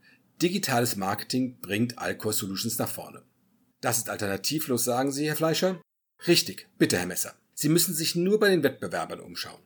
Digitales 0.42 0.96
Marketing 0.96 1.60
bringt 1.60 1.98
Alcor 1.98 2.34
Solutions 2.34 2.78
nach 2.78 2.90
vorne. 2.90 3.24
Das 3.82 3.98
ist 3.98 4.10
alternativlos, 4.10 4.84
sagen 4.84 5.12
Sie, 5.12 5.28
Herr 5.28 5.36
Fleischer? 5.36 5.82
Richtig, 6.28 6.68
bitte, 6.78 6.98
Herr 6.98 7.08
Messer. 7.08 7.34
Sie 7.56 7.70
müssen 7.70 7.96
sich 7.96 8.16
nur 8.16 8.40
bei 8.40 8.50
den 8.50 8.62
Wettbewerbern 8.62 9.20
umschauen. 9.20 9.62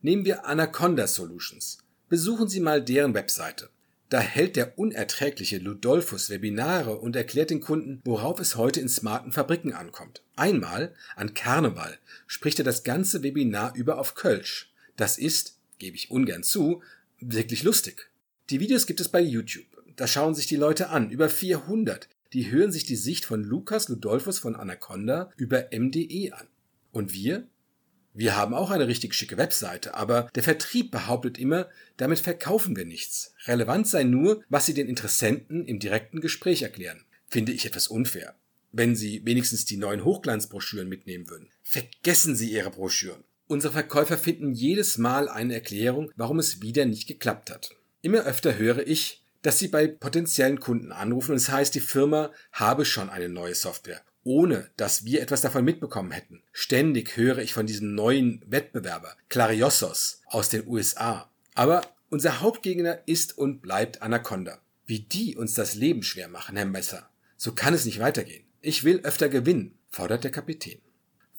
Nehmen 0.00 0.24
wir 0.24 0.46
Anaconda 0.46 1.06
Solutions. 1.06 1.78
Besuchen 2.08 2.48
Sie 2.48 2.60
mal 2.60 2.82
deren 2.82 3.14
Webseite. 3.14 3.70
Da 4.08 4.18
hält 4.18 4.56
der 4.56 4.76
unerträgliche 4.78 5.58
Ludolphus 5.58 6.30
Webinare 6.30 6.98
und 6.98 7.14
erklärt 7.14 7.50
den 7.50 7.60
Kunden, 7.60 8.00
worauf 8.04 8.40
es 8.40 8.56
heute 8.56 8.80
in 8.80 8.88
smarten 8.88 9.30
Fabriken 9.30 9.72
ankommt. 9.72 10.24
Einmal, 10.34 10.92
an 11.14 11.34
Karneval, 11.34 11.98
spricht 12.26 12.58
er 12.58 12.64
das 12.64 12.82
ganze 12.82 13.22
Webinar 13.22 13.76
über 13.76 13.98
auf 13.98 14.16
Kölsch. 14.16 14.72
Das 14.96 15.16
ist, 15.16 15.59
gebe 15.80 15.96
ich 15.96 16.12
ungern 16.12 16.44
zu, 16.44 16.82
wirklich 17.18 17.64
lustig. 17.64 18.10
Die 18.50 18.60
Videos 18.60 18.86
gibt 18.86 19.00
es 19.00 19.08
bei 19.08 19.20
YouTube. 19.20 19.66
Da 19.96 20.06
schauen 20.06 20.34
sich 20.36 20.46
die 20.46 20.56
Leute 20.56 20.90
an, 20.90 21.10
über 21.10 21.28
400. 21.28 22.08
Die 22.32 22.50
hören 22.50 22.70
sich 22.70 22.84
die 22.84 22.96
Sicht 22.96 23.24
von 23.24 23.42
Lukas 23.42 23.88
Ludolphus 23.88 24.38
von 24.38 24.54
Anaconda 24.54 25.32
über 25.36 25.68
MDE 25.72 26.32
an. 26.32 26.46
Und 26.92 27.12
wir? 27.12 27.48
Wir 28.12 28.36
haben 28.36 28.54
auch 28.54 28.70
eine 28.70 28.88
richtig 28.88 29.14
schicke 29.14 29.36
Webseite, 29.36 29.94
aber 29.94 30.28
der 30.34 30.42
Vertrieb 30.42 30.90
behauptet 30.90 31.38
immer, 31.38 31.68
damit 31.96 32.18
verkaufen 32.18 32.76
wir 32.76 32.84
nichts. 32.84 33.34
Relevant 33.46 33.86
sei 33.86 34.02
nur, 34.04 34.42
was 34.48 34.66
sie 34.66 34.74
den 34.74 34.88
Interessenten 34.88 35.64
im 35.66 35.78
direkten 35.78 36.20
Gespräch 36.20 36.62
erklären. 36.62 37.04
Finde 37.28 37.52
ich 37.52 37.66
etwas 37.66 37.88
unfair. 37.88 38.34
Wenn 38.72 38.94
Sie 38.94 39.24
wenigstens 39.24 39.64
die 39.64 39.76
neuen 39.76 40.04
Hochglanzbroschüren 40.04 40.88
mitnehmen 40.88 41.28
würden. 41.28 41.48
Vergessen 41.62 42.36
Sie 42.36 42.52
Ihre 42.52 42.70
Broschüren. 42.70 43.24
Unsere 43.50 43.72
Verkäufer 43.72 44.16
finden 44.16 44.52
jedes 44.52 44.96
Mal 44.96 45.28
eine 45.28 45.54
Erklärung, 45.54 46.12
warum 46.14 46.38
es 46.38 46.62
wieder 46.62 46.84
nicht 46.84 47.08
geklappt 47.08 47.50
hat. 47.50 47.74
Immer 48.00 48.20
öfter 48.20 48.56
höre 48.56 48.86
ich, 48.86 49.24
dass 49.42 49.58
Sie 49.58 49.66
bei 49.66 49.88
potenziellen 49.88 50.60
Kunden 50.60 50.92
anrufen 50.92 51.32
und 51.32 51.38
es 51.38 51.48
heißt, 51.48 51.74
die 51.74 51.80
Firma 51.80 52.30
habe 52.52 52.84
schon 52.84 53.10
eine 53.10 53.28
neue 53.28 53.56
Software, 53.56 54.02
ohne 54.22 54.70
dass 54.76 55.04
wir 55.04 55.20
etwas 55.20 55.40
davon 55.40 55.64
mitbekommen 55.64 56.12
hätten. 56.12 56.44
Ständig 56.52 57.16
höre 57.16 57.38
ich 57.38 57.52
von 57.52 57.66
diesem 57.66 57.92
neuen 57.92 58.40
Wettbewerber, 58.46 59.16
Clariossos, 59.28 60.20
aus 60.26 60.48
den 60.48 60.68
USA. 60.68 61.28
Aber 61.56 61.82
unser 62.08 62.40
Hauptgegner 62.40 63.00
ist 63.06 63.36
und 63.36 63.62
bleibt 63.62 64.00
Anaconda. 64.00 64.60
Wie 64.86 65.00
die 65.00 65.36
uns 65.36 65.54
das 65.54 65.74
Leben 65.74 66.04
schwer 66.04 66.28
machen, 66.28 66.54
Herr 66.54 66.66
Messer. 66.66 67.10
So 67.36 67.50
kann 67.50 67.74
es 67.74 67.84
nicht 67.84 67.98
weitergehen. 67.98 68.44
Ich 68.60 68.84
will 68.84 69.00
öfter 69.00 69.28
gewinnen, 69.28 69.76
fordert 69.88 70.22
der 70.22 70.30
Kapitän. 70.30 70.78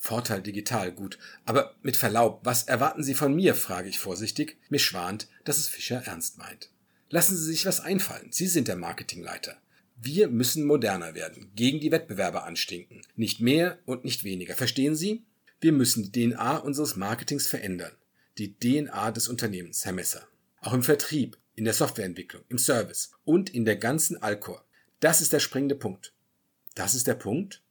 Vorteil 0.01 0.41
digital, 0.41 0.91
gut. 0.91 1.20
Aber 1.46 1.75
mit 1.84 1.96
Verlaub, 1.96 2.39
was 2.43 2.63
erwarten 2.63 3.03
Sie 3.03 3.13
von 3.13 3.36
mir? 3.36 3.53
frage 3.53 3.88
ich 3.88 4.00
vorsichtig. 4.00 4.58
Mir 4.67 4.79
schwant, 4.79 5.27
dass 5.46 5.60
es 5.60 5.67
Fischer 5.67 6.01
ernst 6.08 6.39
meint. 6.39 6.72
Lassen 7.10 7.38
Sie 7.38 7.46
sich 7.46 7.67
was 7.67 7.81
einfallen. 7.81 8.31
Sie 8.31 8.48
sind 8.48 8.67
der 8.67 8.77
Marketingleiter. 8.77 9.62
Wir 9.98 10.27
müssen 10.27 10.65
moderner 10.65 11.13
werden, 11.13 11.51
gegen 11.55 11.79
die 11.79 11.91
Wettbewerber 11.91 12.46
anstinken. 12.46 13.03
Nicht 13.15 13.41
mehr 13.41 13.77
und 13.86 14.03
nicht 14.03 14.24
weniger. 14.24 14.55
Verstehen 14.55 14.96
Sie? 14.96 15.24
Wir 15.60 15.72
müssen 15.72 16.12
die 16.12 16.31
DNA 16.31 16.58
unseres 16.58 16.96
Marketings 16.96 17.46
verändern. 17.46 17.96
Die 18.39 18.58
DNA 18.58 19.12
des 19.12 19.27
Unternehmens, 19.27 19.86
Herr 19.86 19.93
Messer. 19.93 20.27
Auch 20.62 20.74
im 20.74 20.81
Vertrieb, 20.81 21.38
in 21.53 21.65
der 21.65 21.75
Softwareentwicklung, 21.75 22.43
im 22.50 22.58
Service 22.58 23.12
und 23.24 23.51
in 23.51 23.65
der 23.65 23.75
ganzen 23.75 24.20
Alcor. 24.24 24.65
Das 25.00 25.22
ist 25.22 25.31
der 25.31 25.39
springende 25.39 25.75
Punkt. 25.75 26.15
Das 26.74 26.96
ist 26.96 27.05
der 27.05 27.13
Punkt? 27.13 27.62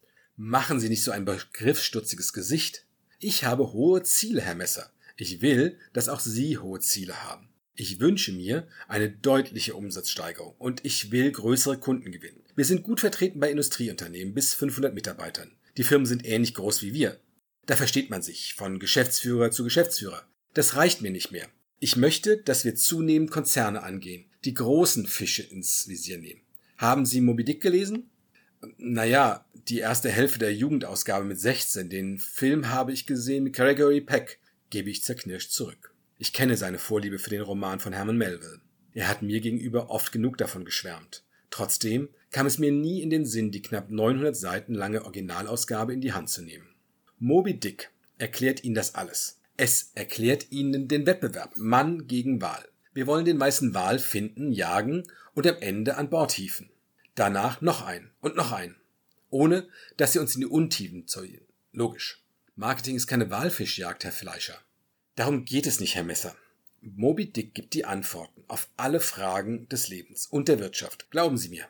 Machen 0.43 0.81
Sie 0.81 0.89
nicht 0.89 1.05
so 1.05 1.11
ein 1.11 1.27
begriffsstutziges 1.27 2.33
Gesicht. 2.33 2.87
Ich 3.19 3.45
habe 3.45 3.75
hohe 3.75 4.03
Ziele, 4.05 4.41
Herr 4.41 4.55
Messer. 4.55 4.91
Ich 5.19 5.43
will, 5.43 5.77
dass 5.93 6.09
auch 6.09 6.21
Sie 6.21 6.57
hohe 6.57 6.81
Ziele 6.81 7.25
haben. 7.25 7.51
Ich 7.75 8.01
wünsche 8.01 8.33
mir 8.33 8.67
eine 8.89 9.11
deutliche 9.11 9.75
Umsatzsteigerung 9.75 10.55
und 10.57 10.83
ich 10.83 11.11
will 11.11 11.31
größere 11.31 11.77
Kunden 11.77 12.11
gewinnen. 12.11 12.43
Wir 12.57 12.65
sind 12.65 12.85
gut 12.85 13.01
vertreten 13.01 13.39
bei 13.39 13.51
Industrieunternehmen 13.51 14.33
bis 14.33 14.55
500 14.55 14.95
Mitarbeitern. 14.95 15.53
Die 15.77 15.85
Firmen 15.85 16.07
sind 16.07 16.25
ähnlich 16.25 16.55
groß 16.55 16.81
wie 16.81 16.95
wir. 16.95 17.21
Da 17.67 17.77
versteht 17.77 18.09
man 18.09 18.23
sich 18.23 18.55
von 18.55 18.79
Geschäftsführer 18.79 19.51
zu 19.51 19.63
Geschäftsführer. 19.63 20.27
Das 20.55 20.75
reicht 20.75 21.03
mir 21.03 21.11
nicht 21.11 21.33
mehr. 21.33 21.49
Ich 21.81 21.97
möchte, 21.97 22.39
dass 22.39 22.65
wir 22.65 22.75
zunehmend 22.77 23.31
Konzerne 23.31 23.83
angehen, 23.83 24.25
die 24.47 24.55
großen 24.55 25.07
Fische 25.07 25.43
ins 25.43 25.87
Visier 25.87 26.17
nehmen. 26.17 26.41
Haben 26.79 27.05
Sie 27.05 27.21
Moby 27.21 27.45
Dick 27.45 27.61
gelesen? 27.61 28.10
Naja, 28.79 29.45
die 29.69 29.79
erste 29.79 30.11
Hälfte 30.11 30.39
der 30.39 30.55
Jugendausgabe 30.55 31.25
mit 31.25 31.41
16. 31.41 31.89
Den 31.89 32.19
Film 32.19 32.71
habe 32.71 32.93
ich 32.93 33.07
gesehen 33.07 33.45
mit 33.45 33.55
Gregory 33.55 34.01
Peck, 34.01 34.39
gebe 34.71 34.91
ich 34.91 35.03
zerknirscht 35.03 35.51
zurück. 35.51 35.95
Ich 36.19 36.33
kenne 36.33 36.57
seine 36.57 36.79
Vorliebe 36.79 37.19
für 37.19 37.31
den 37.31 37.43
Roman 37.43 37.81
von 37.81 37.93
Herman 37.93 38.17
Melville. 38.17 38.61
Er 38.93 39.09
hat 39.09 39.23
mir 39.23 39.41
gegenüber 39.41 39.91
oft 39.91 40.13
genug 40.13 40.37
davon 40.37 40.65
geschwärmt. 40.65 41.23
Trotzdem 41.51 42.09
kam 42.31 42.47
es 42.47 42.59
mir 42.59 42.73
nie 42.73 43.03
in 43.03 43.11
den 43.11 43.25
Sinn, 43.25 43.51
die 43.51 43.63
knapp 43.63 43.91
900 43.91 44.37
Seiten 44.37 44.75
lange 44.75 45.05
Originalausgabe 45.05 45.93
in 45.93 46.01
die 46.01 46.13
Hand 46.13 46.29
zu 46.29 46.43
nehmen. 46.43 46.69
Moby 47.19 47.55
Dick 47.55 47.91
erklärt 48.19 48.65
Ihnen 48.65 48.75
das 48.75 48.95
alles. 48.95 49.41
Es 49.57 49.93
erklärt 49.95 50.53
Ihnen 50.53 50.89
den 50.89 51.07
Wettbewerb 51.07 51.57
Mann 51.57 52.07
gegen 52.07 52.41
Wal. 52.41 52.65
Wir 52.93 53.07
wollen 53.07 53.25
den 53.25 53.39
weißen 53.39 53.75
Wal 53.75 53.99
finden, 53.99 54.53
jagen 54.53 55.05
und 55.35 55.47
am 55.47 55.57
Ende 55.61 55.97
an 55.97 56.11
Bord 56.11 56.33
hieven. 56.33 56.71
Danach 57.15 57.61
noch 57.61 57.83
ein 57.83 58.11
und 58.21 58.37
noch 58.37 58.53
ein. 58.53 58.77
Ohne, 59.31 59.69
dass 59.97 60.13
sie 60.13 60.19
uns 60.19 60.35
in 60.35 60.41
die 60.41 60.47
Untiefen 60.47 61.07
zäulen. 61.07 61.43
Logisch. 61.73 62.23
Marketing 62.57 62.97
ist 62.97 63.07
keine 63.07 63.31
Walfischjagd, 63.31 64.05
Herr 64.05 64.13
Fleischer. 64.13 64.59
Darum 65.15 65.45
geht 65.45 65.67
es 65.67 65.81
nicht, 65.81 65.95
Herr 65.95 66.05
Messer. 66.05 66.35
Moby 66.83 67.31
Dick 67.31 67.55
gibt 67.55 67.75
die 67.75 67.85
Antworten 67.85 68.43
auf 68.49 68.69
alle 68.77 69.01
Fragen 69.01 69.69
des 69.69 69.89
Lebens 69.89 70.27
und 70.27 70.49
der 70.49 70.61
Wirtschaft. 70.61 71.11
Glauben 71.11 71.37
Sie 71.37 71.51
mir. 71.51 71.67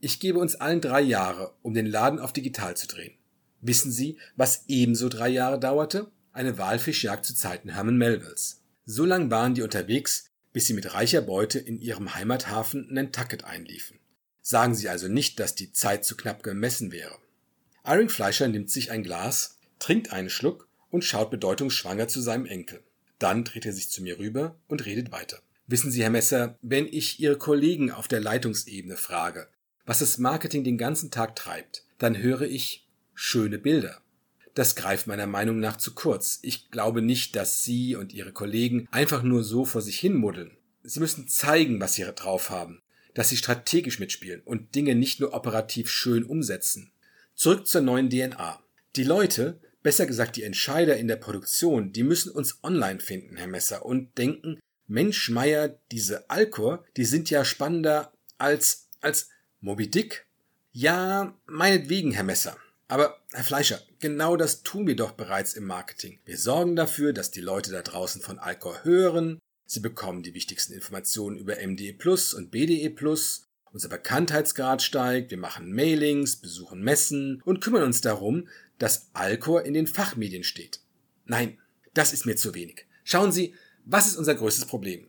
Ich 0.00 0.20
gebe 0.20 0.38
uns 0.38 0.56
allen 0.56 0.80
drei 0.80 1.00
Jahre, 1.00 1.54
um 1.62 1.74
den 1.74 1.86
Laden 1.86 2.18
auf 2.18 2.32
digital 2.32 2.76
zu 2.76 2.86
drehen. 2.86 3.14
Wissen 3.60 3.90
Sie, 3.90 4.18
was 4.36 4.64
ebenso 4.68 5.08
drei 5.08 5.28
Jahre 5.28 5.58
dauerte? 5.58 6.10
Eine 6.32 6.58
Walfischjagd 6.58 7.24
zu 7.24 7.34
Zeiten 7.34 7.70
Herman 7.70 7.96
Melvilles. 7.96 8.62
So 8.86 9.04
lang 9.04 9.30
waren 9.30 9.54
die 9.54 9.62
unterwegs, 9.62 10.30
bis 10.52 10.66
sie 10.66 10.74
mit 10.74 10.94
reicher 10.94 11.22
Beute 11.22 11.58
in 11.58 11.80
ihrem 11.80 12.14
Heimathafen 12.14 12.86
Nantucket 12.92 13.44
einliefen. 13.44 13.98
Sagen 14.46 14.74
Sie 14.74 14.90
also 14.90 15.08
nicht, 15.08 15.40
dass 15.40 15.54
die 15.54 15.72
Zeit 15.72 16.04
zu 16.04 16.18
knapp 16.18 16.42
gemessen 16.42 16.92
wäre. 16.92 17.16
Irving 17.82 18.10
Fleischer 18.10 18.46
nimmt 18.46 18.70
sich 18.70 18.90
ein 18.90 19.02
Glas, 19.02 19.58
trinkt 19.78 20.12
einen 20.12 20.28
Schluck 20.28 20.68
und 20.90 21.02
schaut 21.02 21.30
bedeutungsschwanger 21.30 22.08
zu 22.08 22.20
seinem 22.20 22.44
Enkel. 22.44 22.82
Dann 23.18 23.44
dreht 23.44 23.64
er 23.64 23.72
sich 23.72 23.88
zu 23.88 24.02
mir 24.02 24.18
rüber 24.18 24.54
und 24.68 24.84
redet 24.84 25.12
weiter. 25.12 25.40
Wissen 25.66 25.90
Sie, 25.90 26.02
Herr 26.02 26.10
Messer, 26.10 26.58
wenn 26.60 26.86
ich 26.86 27.20
Ihre 27.20 27.38
Kollegen 27.38 27.90
auf 27.90 28.06
der 28.06 28.20
Leitungsebene 28.20 28.98
frage, 28.98 29.48
was 29.86 30.00
das 30.00 30.18
Marketing 30.18 30.62
den 30.62 30.76
ganzen 30.76 31.10
Tag 31.10 31.36
treibt, 31.36 31.86
dann 31.96 32.18
höre 32.18 32.42
ich 32.42 32.86
schöne 33.14 33.56
Bilder. 33.56 34.02
Das 34.54 34.76
greift 34.76 35.06
meiner 35.06 35.26
Meinung 35.26 35.58
nach 35.58 35.78
zu 35.78 35.94
kurz. 35.94 36.40
Ich 36.42 36.70
glaube 36.70 37.00
nicht, 37.00 37.34
dass 37.34 37.64
Sie 37.64 37.96
und 37.96 38.12
Ihre 38.12 38.32
Kollegen 38.32 38.88
einfach 38.90 39.22
nur 39.22 39.42
so 39.42 39.64
vor 39.64 39.80
sich 39.80 39.98
hin 39.98 40.16
muddeln. 40.16 40.54
Sie 40.82 41.00
müssen 41.00 41.28
zeigen, 41.28 41.80
was 41.80 41.94
Sie 41.94 42.04
drauf 42.14 42.50
haben 42.50 42.82
dass 43.14 43.28
sie 43.28 43.36
strategisch 43.36 43.98
mitspielen 43.98 44.42
und 44.44 44.74
Dinge 44.74 44.94
nicht 44.94 45.20
nur 45.20 45.32
operativ 45.32 45.88
schön 45.88 46.24
umsetzen. 46.24 46.92
Zurück 47.34 47.66
zur 47.66 47.80
neuen 47.80 48.10
DNA. 48.10 48.60
Die 48.96 49.04
Leute, 49.04 49.60
besser 49.82 50.06
gesagt 50.06 50.36
die 50.36 50.42
Entscheider 50.42 50.96
in 50.96 51.08
der 51.08 51.16
Produktion, 51.16 51.92
die 51.92 52.02
müssen 52.02 52.30
uns 52.30 52.58
online 52.62 53.00
finden, 53.00 53.36
Herr 53.36 53.46
Messer, 53.46 53.84
und 53.84 54.16
denken, 54.18 54.60
Mensch, 54.86 55.30
Meier, 55.30 55.78
diese 55.90 56.28
Alcor, 56.28 56.84
die 56.96 57.04
sind 57.04 57.30
ja 57.30 57.44
spannender 57.44 58.12
als, 58.38 58.88
als 59.00 59.28
Moby 59.60 59.88
Dick. 59.88 60.26
Ja, 60.72 61.36
meinetwegen, 61.46 62.12
Herr 62.12 62.24
Messer. 62.24 62.56
Aber, 62.86 63.18
Herr 63.32 63.44
Fleischer, 63.44 63.80
genau 63.98 64.36
das 64.36 64.62
tun 64.62 64.86
wir 64.86 64.94
doch 64.94 65.12
bereits 65.12 65.54
im 65.54 65.64
Marketing. 65.66 66.20
Wir 66.24 66.36
sorgen 66.36 66.76
dafür, 66.76 67.12
dass 67.12 67.30
die 67.30 67.40
Leute 67.40 67.72
da 67.72 67.82
draußen 67.82 68.20
von 68.20 68.38
Alcor 68.38 68.84
hören, 68.84 69.38
Sie 69.66 69.80
bekommen 69.80 70.22
die 70.22 70.34
wichtigsten 70.34 70.72
Informationen 70.72 71.38
über 71.38 71.56
MDE 71.56 71.92
Plus 71.94 72.34
und 72.34 72.50
BDE 72.50 72.90
Plus. 72.90 73.48
Unser 73.72 73.88
Bekanntheitsgrad 73.88 74.82
steigt, 74.82 75.30
wir 75.30 75.38
machen 75.38 75.72
Mailings, 75.72 76.36
besuchen 76.36 76.82
Messen 76.82 77.42
und 77.44 77.60
kümmern 77.60 77.82
uns 77.82 78.00
darum, 78.00 78.48
dass 78.78 79.08
Alcor 79.14 79.64
in 79.64 79.74
den 79.74 79.86
Fachmedien 79.86 80.44
steht. 80.44 80.80
Nein, 81.24 81.58
das 81.94 82.12
ist 82.12 82.26
mir 82.26 82.36
zu 82.36 82.54
wenig. 82.54 82.86
Schauen 83.04 83.32
Sie, 83.32 83.54
was 83.84 84.06
ist 84.06 84.16
unser 84.16 84.34
größtes 84.34 84.66
Problem? 84.66 85.08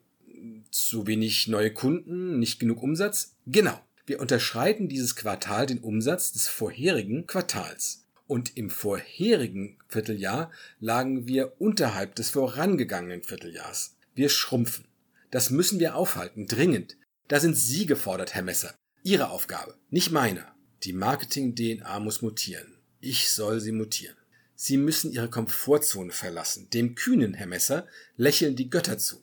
Zu 0.72 1.08
wenig 1.08 1.48
neue 1.48 1.74
Kunden, 1.74 2.40
nicht 2.40 2.60
genug 2.60 2.82
Umsatz? 2.82 3.36
Genau. 3.46 3.80
Wir 4.06 4.20
unterschreiten 4.20 4.88
dieses 4.88 5.16
Quartal 5.16 5.66
den 5.66 5.80
Umsatz 5.80 6.32
des 6.32 6.48
vorherigen 6.48 7.26
Quartals. 7.26 8.06
Und 8.28 8.58
im 8.58 8.70
vorherigen 8.70 9.78
Vierteljahr 9.88 10.52
lagen 10.80 11.28
wir 11.28 11.60
unterhalb 11.60 12.16
des 12.16 12.30
vorangegangenen 12.32 13.24
Vierteljahrs. 13.24 13.96
Wir 14.16 14.30
schrumpfen. 14.30 14.86
Das 15.30 15.50
müssen 15.50 15.82
wir 15.82 15.96
aufhalten, 15.96 16.48
dringend. 16.48 16.96
Da 17.28 17.42
sind 17.42 17.56
Sie 17.56 17.86
gefordert, 17.86 18.34
Herr 18.34 18.44
Messer. 18.44 18.74
Ihre 19.04 19.30
Aufgabe, 19.30 19.78
nicht 19.90 20.12
meine. 20.12 20.46
Die 20.84 20.94
Marketing-DNA 20.94 22.00
muss 22.00 22.22
mutieren. 22.22 22.78
Ich 23.02 23.30
soll 23.30 23.60
sie 23.60 23.74
mutieren. 23.74 24.16
Sie 24.56 24.78
müssen 24.78 25.12
Ihre 25.12 25.30
Komfortzone 25.30 26.14
verlassen. 26.14 26.70
Dem 26.70 26.96
kühnen, 26.96 27.34
Herr 27.34 27.48
Messer, 27.48 27.88
lächeln 28.16 28.56
die 28.56 28.70
Götter 28.70 28.98
zu. 28.98 29.22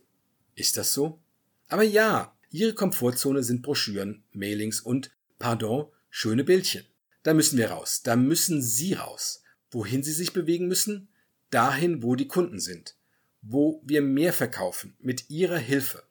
Ist 0.55 0.77
das 0.77 0.93
so? 0.93 1.19
Aber 1.69 1.85
ja, 1.85 2.37
Ihre 2.51 2.75
Komfortzone 2.75 3.43
sind 3.43 3.63
Broschüren, 3.63 4.25
Mailings 4.33 4.81
und, 4.81 5.11
pardon, 5.39 5.87
schöne 6.11 6.45
Bildchen. 6.45 6.85
Da 7.23 7.33
müssen 7.33 7.57
wir 7.57 7.71
raus. 7.71 8.03
Da 8.03 8.15
müssen 8.17 8.61
Sie 8.61 8.93
raus. 8.93 9.43
Wohin 9.71 10.03
Sie 10.03 10.13
sich 10.13 10.35
bewegen 10.35 10.69
müssen? 10.69 11.09
Dahin, 11.49 12.03
wo 12.03 12.15
die 12.15 12.29
Kunden 12.29 12.61
sind 12.61 12.95
wo 13.43 13.83
wir 13.85 14.01
mehr 14.01 14.33
verkaufen 14.33 14.95
mit 15.01 15.29
Ihrer 15.29 15.59
Hilfe. 15.59 16.03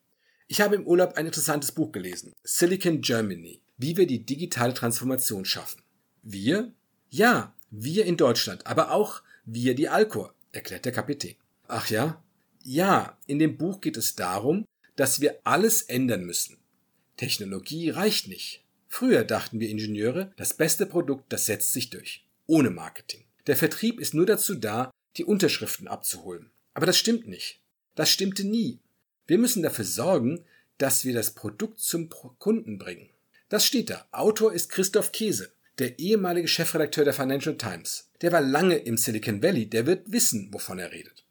Ich 0.48 0.62
habe 0.62 0.76
im 0.76 0.86
Urlaub 0.86 1.14
ein 1.14 1.26
interessantes 1.26 1.72
Buch 1.72 1.92
gelesen. 1.92 2.34
Silicon 2.44 3.02
Germany. 3.02 3.62
Wie 3.78 3.98
wir 3.98 4.06
die 4.06 4.26
digitale 4.26 4.74
Transformation 4.74 5.46
schaffen. 5.46 5.82
Wir? 6.22 6.74
Ja, 7.10 7.56
wir 7.72 8.06
in 8.06 8.18
Deutschland, 8.18 8.68
aber 8.68 8.92
auch 8.92 9.24
wir 9.46 9.76
die 9.76 9.90
Alcor, 9.90 10.36
erklärt 10.52 10.86
der 10.86 10.92
Kapitän. 10.92 11.36
Ach 11.68 11.90
ja? 11.90 12.22
Ja, 12.64 13.18
in 13.26 13.40
dem 13.40 13.58
Buch 13.58 13.82
geht 13.82 13.98
es 13.98 14.16
darum, 14.16 14.66
dass 14.96 15.22
wir 15.22 15.40
alles 15.46 15.82
ändern 15.84 16.26
müssen. 16.26 16.58
Technologie 17.18 17.90
reicht 17.90 18.28
nicht. 18.28 18.64
Früher 18.88 19.24
dachten 19.24 19.60
wir 19.60 19.70
Ingenieure, 19.70 20.32
das 20.36 20.54
beste 20.54 20.86
Produkt, 20.86 21.32
das 21.32 21.46
setzt 21.46 21.72
sich 21.72 21.90
durch. 21.90 22.26
Ohne 22.46 22.70
Marketing. 22.70 23.24
Der 23.48 23.56
Vertrieb 23.56 24.00
ist 24.00 24.14
nur 24.14 24.26
dazu 24.26 24.54
da, 24.54 24.92
die 25.18 25.26
Unterschriften 25.26 25.88
abzuholen. 25.88 26.52
Aber 26.74 26.86
das 26.86 26.98
stimmt 26.98 27.28
nicht. 27.28 27.60
Das 27.96 28.10
stimmte 28.10 28.44
nie. 28.44 28.80
Wir 29.28 29.38
müssen 29.38 29.64
dafür 29.64 29.86
sorgen, 29.86 30.46
dass 30.78 31.06
wir 31.06 31.14
das 31.14 31.32
Produkt 31.32 31.80
zum 31.80 32.10
Kunden 32.10 32.78
bringen. 32.78 33.10
Das 33.50 33.66
steht 33.66 33.90
da. 33.90 34.08
Autor 34.12 34.54
ist 34.54 34.70
Christoph 34.70 35.12
Käse, 35.12 35.52
der 35.78 36.00
ehemalige 36.00 36.48
Chefredakteur 36.48 37.04
der 37.06 37.14
Financial 37.14 37.58
Times. 37.58 38.10
Der 38.22 38.32
war 38.32 38.42
lange 38.42 38.78
im 38.78 38.98
Silicon 38.98 39.44
Valley, 39.44 39.68
der 39.68 39.86
wird 39.86 40.12
wissen, 40.12 40.54
wovon 40.54 40.80
er 40.80 40.92
redet. 40.92 41.26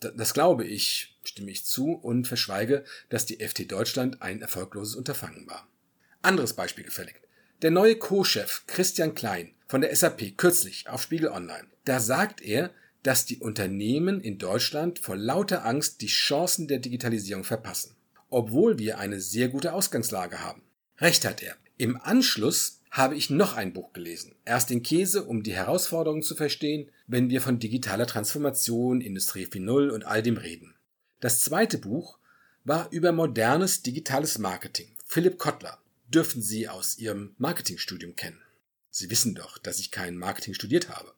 Das 0.00 0.34
glaube 0.34 0.64
ich, 0.64 1.16
stimme 1.24 1.50
ich 1.50 1.64
zu 1.64 1.92
und 1.92 2.26
verschweige, 2.26 2.84
dass 3.08 3.26
die 3.26 3.46
FT 3.46 3.70
Deutschland 3.70 4.22
ein 4.22 4.40
erfolgloses 4.40 4.94
Unterfangen 4.94 5.46
war. 5.48 5.68
Anderes 6.22 6.54
Beispiel 6.54 6.84
gefällig. 6.84 7.16
Der 7.62 7.70
neue 7.70 7.96
Co-Chef 7.96 8.62
Christian 8.66 9.14
Klein 9.14 9.54
von 9.66 9.80
der 9.80 9.94
SAP 9.94 10.36
kürzlich 10.36 10.88
auf 10.88 11.02
Spiegel 11.02 11.28
Online. 11.28 11.66
Da 11.84 12.00
sagt 12.00 12.40
er, 12.42 12.70
dass 13.04 13.26
die 13.26 13.38
Unternehmen 13.38 14.20
in 14.20 14.38
Deutschland 14.38 14.98
vor 14.98 15.14
lauter 15.16 15.64
Angst 15.64 16.00
die 16.00 16.08
Chancen 16.08 16.66
der 16.66 16.78
Digitalisierung 16.80 17.44
verpassen, 17.44 17.94
obwohl 18.30 18.78
wir 18.78 18.98
eine 18.98 19.20
sehr 19.20 19.48
gute 19.48 19.72
Ausgangslage 19.74 20.40
haben. 20.40 20.62
Recht 20.98 21.24
hat 21.24 21.42
er. 21.42 21.54
Im 21.76 22.00
Anschluss 22.00 22.80
habe 22.90 23.14
ich 23.14 23.28
noch 23.28 23.54
ein 23.54 23.72
Buch 23.72 23.92
gelesen. 23.92 24.34
Erst 24.44 24.70
den 24.70 24.82
Käse, 24.82 25.24
um 25.24 25.42
die 25.42 25.52
Herausforderungen 25.52 26.22
zu 26.22 26.34
verstehen, 26.34 26.88
wenn 27.06 27.28
wir 27.28 27.42
von 27.42 27.58
digitaler 27.58 28.06
Transformation, 28.06 29.00
Industrie 29.00 29.46
4.0 29.46 29.90
und 29.90 30.04
all 30.04 30.22
dem 30.22 30.36
reden. 30.36 30.74
Das 31.20 31.40
zweite 31.40 31.78
Buch 31.78 32.18
war 32.64 32.88
über 32.90 33.12
modernes 33.12 33.82
digitales 33.82 34.38
Marketing. 34.38 34.96
Philipp 35.04 35.38
Kottler 35.38 35.78
dürfen 36.08 36.40
Sie 36.40 36.68
aus 36.68 36.96
Ihrem 36.98 37.34
Marketingstudium 37.36 38.16
kennen. 38.16 38.40
Sie 38.90 39.10
wissen 39.10 39.34
doch, 39.34 39.58
dass 39.58 39.80
ich 39.80 39.90
kein 39.90 40.16
Marketing 40.16 40.54
studiert 40.54 40.88
habe. 40.88 41.12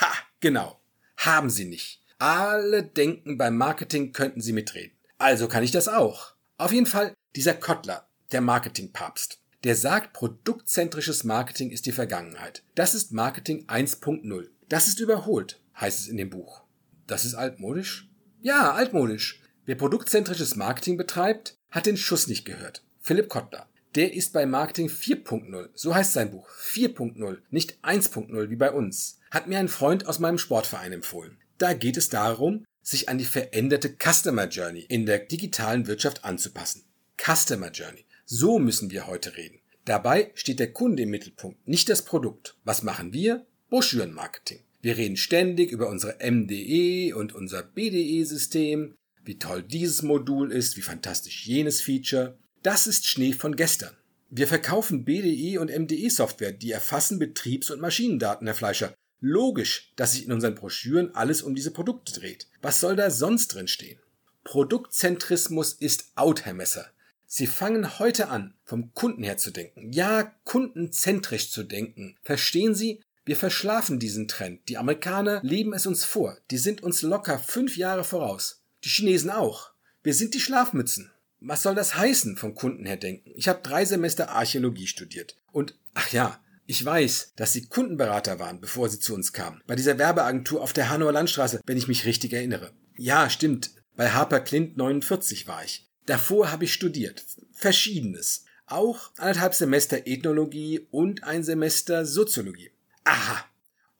Ha, 0.00 0.12
genau. 0.40 0.81
Haben 1.16 1.50
Sie 1.50 1.64
nicht. 1.64 2.02
Alle 2.18 2.82
denken, 2.82 3.38
beim 3.38 3.56
Marketing 3.56 4.12
könnten 4.12 4.40
Sie 4.40 4.52
mitreden. 4.52 4.96
Also 5.18 5.48
kann 5.48 5.64
ich 5.64 5.70
das 5.70 5.88
auch. 5.88 6.34
Auf 6.58 6.72
jeden 6.72 6.86
Fall 6.86 7.14
dieser 7.34 7.54
Kottler, 7.54 8.06
der 8.30 8.40
Marketingpapst 8.40 9.42
der 9.64 9.76
sagt, 9.76 10.12
produktzentrisches 10.12 11.24
Marketing 11.24 11.70
ist 11.70 11.86
die 11.86 11.92
Vergangenheit. 11.92 12.62
Das 12.74 12.94
ist 12.94 13.12
Marketing 13.12 13.66
1.0. 13.66 14.48
Das 14.68 14.88
ist 14.88 14.98
überholt, 14.98 15.60
heißt 15.80 16.00
es 16.00 16.08
in 16.08 16.16
dem 16.16 16.30
Buch. 16.30 16.62
Das 17.06 17.24
ist 17.24 17.34
altmodisch? 17.34 18.08
Ja, 18.40 18.72
altmodisch. 18.72 19.40
Wer 19.64 19.76
produktzentrisches 19.76 20.56
Marketing 20.56 20.96
betreibt, 20.96 21.56
hat 21.70 21.86
den 21.86 21.96
Schuss 21.96 22.26
nicht 22.26 22.44
gehört. 22.44 22.82
Philipp 23.00 23.28
Kottler. 23.28 23.68
Der 23.94 24.14
ist 24.14 24.32
bei 24.32 24.46
Marketing 24.46 24.88
4.0. 24.88 25.68
So 25.74 25.94
heißt 25.94 26.14
sein 26.14 26.30
Buch. 26.30 26.48
4.0, 26.48 27.38
nicht 27.50 27.78
1.0 27.82 28.50
wie 28.50 28.56
bei 28.56 28.70
uns. 28.70 29.18
Hat 29.30 29.48
mir 29.48 29.58
ein 29.58 29.68
Freund 29.68 30.06
aus 30.06 30.18
meinem 30.18 30.38
Sportverein 30.38 30.92
empfohlen. 30.92 31.38
Da 31.58 31.74
geht 31.74 31.96
es 31.96 32.08
darum, 32.08 32.64
sich 32.82 33.08
an 33.08 33.18
die 33.18 33.24
veränderte 33.24 33.94
Customer 33.96 34.48
Journey 34.48 34.86
in 34.88 35.06
der 35.06 35.18
digitalen 35.18 35.86
Wirtschaft 35.86 36.24
anzupassen. 36.24 36.84
Customer 37.18 37.70
Journey. 37.70 38.04
So 38.24 38.58
müssen 38.58 38.90
wir 38.90 39.06
heute 39.06 39.36
reden. 39.36 39.60
Dabei 39.84 40.30
steht 40.34 40.60
der 40.60 40.72
Kunde 40.72 41.02
im 41.02 41.10
Mittelpunkt, 41.10 41.66
nicht 41.68 41.88
das 41.88 42.02
Produkt. 42.02 42.56
Was 42.64 42.82
machen 42.82 43.12
wir? 43.12 43.46
Broschürenmarketing. 43.68 44.60
Wir 44.80 44.96
reden 44.96 45.16
ständig 45.16 45.70
über 45.70 45.88
unsere 45.88 46.18
MDE 46.18 47.14
und 47.14 47.34
unser 47.34 47.62
BDE-System, 47.62 48.94
wie 49.24 49.38
toll 49.38 49.62
dieses 49.62 50.02
Modul 50.02 50.50
ist, 50.50 50.76
wie 50.76 50.82
fantastisch 50.82 51.46
jenes 51.46 51.80
Feature. 51.80 52.38
Das 52.62 52.86
ist 52.86 53.06
Schnee 53.06 53.32
von 53.32 53.56
gestern. 53.56 53.96
Wir 54.30 54.46
verkaufen 54.46 55.04
BDE 55.04 55.58
und 55.58 55.68
MDE-Software, 55.68 56.52
die 56.52 56.70
erfassen 56.70 57.18
Betriebs- 57.18 57.70
und 57.70 57.80
Maschinendaten, 57.80 58.46
Herr 58.46 58.54
Fleischer. 58.54 58.94
Logisch, 59.20 59.92
dass 59.96 60.12
sich 60.12 60.24
in 60.24 60.32
unseren 60.32 60.54
Broschüren 60.54 61.14
alles 61.14 61.42
um 61.42 61.54
diese 61.54 61.72
Produkte 61.72 62.12
dreht. 62.12 62.46
Was 62.60 62.80
soll 62.80 62.94
da 62.96 63.10
sonst 63.10 63.48
drin 63.48 63.68
stehen? 63.68 63.98
Produktzentrismus 64.44 65.74
ist 65.74 66.12
out, 66.14 66.44
Herr 66.44 66.54
Messer. 66.54 66.86
Sie 67.26 67.46
fangen 67.46 67.98
heute 67.98 68.28
an, 68.28 68.54
vom 68.64 68.94
Kunden 68.94 69.22
her 69.22 69.38
zu 69.38 69.50
denken. 69.50 69.92
Ja, 69.92 70.32
kundenzentrisch 70.44 71.50
zu 71.50 71.64
denken. 71.64 72.16
Verstehen 72.22 72.74
Sie? 72.74 73.00
Wir 73.24 73.36
verschlafen 73.36 73.98
diesen 73.98 74.28
Trend. 74.28 74.68
Die 74.68 74.78
Amerikaner 74.78 75.40
leben 75.42 75.72
es 75.72 75.86
uns 75.86 76.04
vor. 76.04 76.38
Die 76.50 76.58
sind 76.58 76.82
uns 76.82 77.02
locker 77.02 77.38
fünf 77.38 77.76
Jahre 77.76 78.04
voraus. 78.04 78.62
Die 78.84 78.88
Chinesen 78.88 79.30
auch. 79.30 79.72
Wir 80.02 80.14
sind 80.14 80.34
die 80.34 80.40
Schlafmützen. 80.40 81.11
Was 81.44 81.62
soll 81.62 81.74
das 81.74 81.96
heißen, 81.96 82.36
vom 82.36 82.54
Kunden 82.54 82.86
her 82.86 82.96
denken? 82.96 83.32
Ich 83.34 83.48
habe 83.48 83.60
drei 83.62 83.84
Semester 83.84 84.30
Archäologie 84.30 84.86
studiert. 84.86 85.36
Und, 85.50 85.76
ach 85.94 86.12
ja, 86.12 86.40
ich 86.66 86.84
weiß, 86.84 87.32
dass 87.36 87.52
Sie 87.52 87.66
Kundenberater 87.66 88.38
waren, 88.38 88.60
bevor 88.60 88.88
Sie 88.88 89.00
zu 89.00 89.14
uns 89.14 89.32
kamen. 89.32 89.60
Bei 89.66 89.74
dieser 89.74 89.98
Werbeagentur 89.98 90.62
auf 90.62 90.72
der 90.72 90.88
Hanauer 90.88 91.12
Landstraße, 91.12 91.60
wenn 91.66 91.76
ich 91.76 91.88
mich 91.88 92.04
richtig 92.04 92.32
erinnere. 92.32 92.70
Ja, 92.96 93.28
stimmt. 93.28 93.72
Bei 93.96 94.10
Harper 94.10 94.40
Clint 94.40 94.76
49 94.76 95.48
war 95.48 95.64
ich. 95.64 95.88
Davor 96.06 96.52
habe 96.52 96.64
ich 96.64 96.72
studiert. 96.72 97.24
Verschiedenes. 97.52 98.44
Auch 98.66 99.10
anderthalb 99.18 99.54
Semester 99.54 100.06
Ethnologie 100.06 100.86
und 100.90 101.24
ein 101.24 101.42
Semester 101.42 102.06
Soziologie. 102.06 102.70
Aha. 103.04 103.44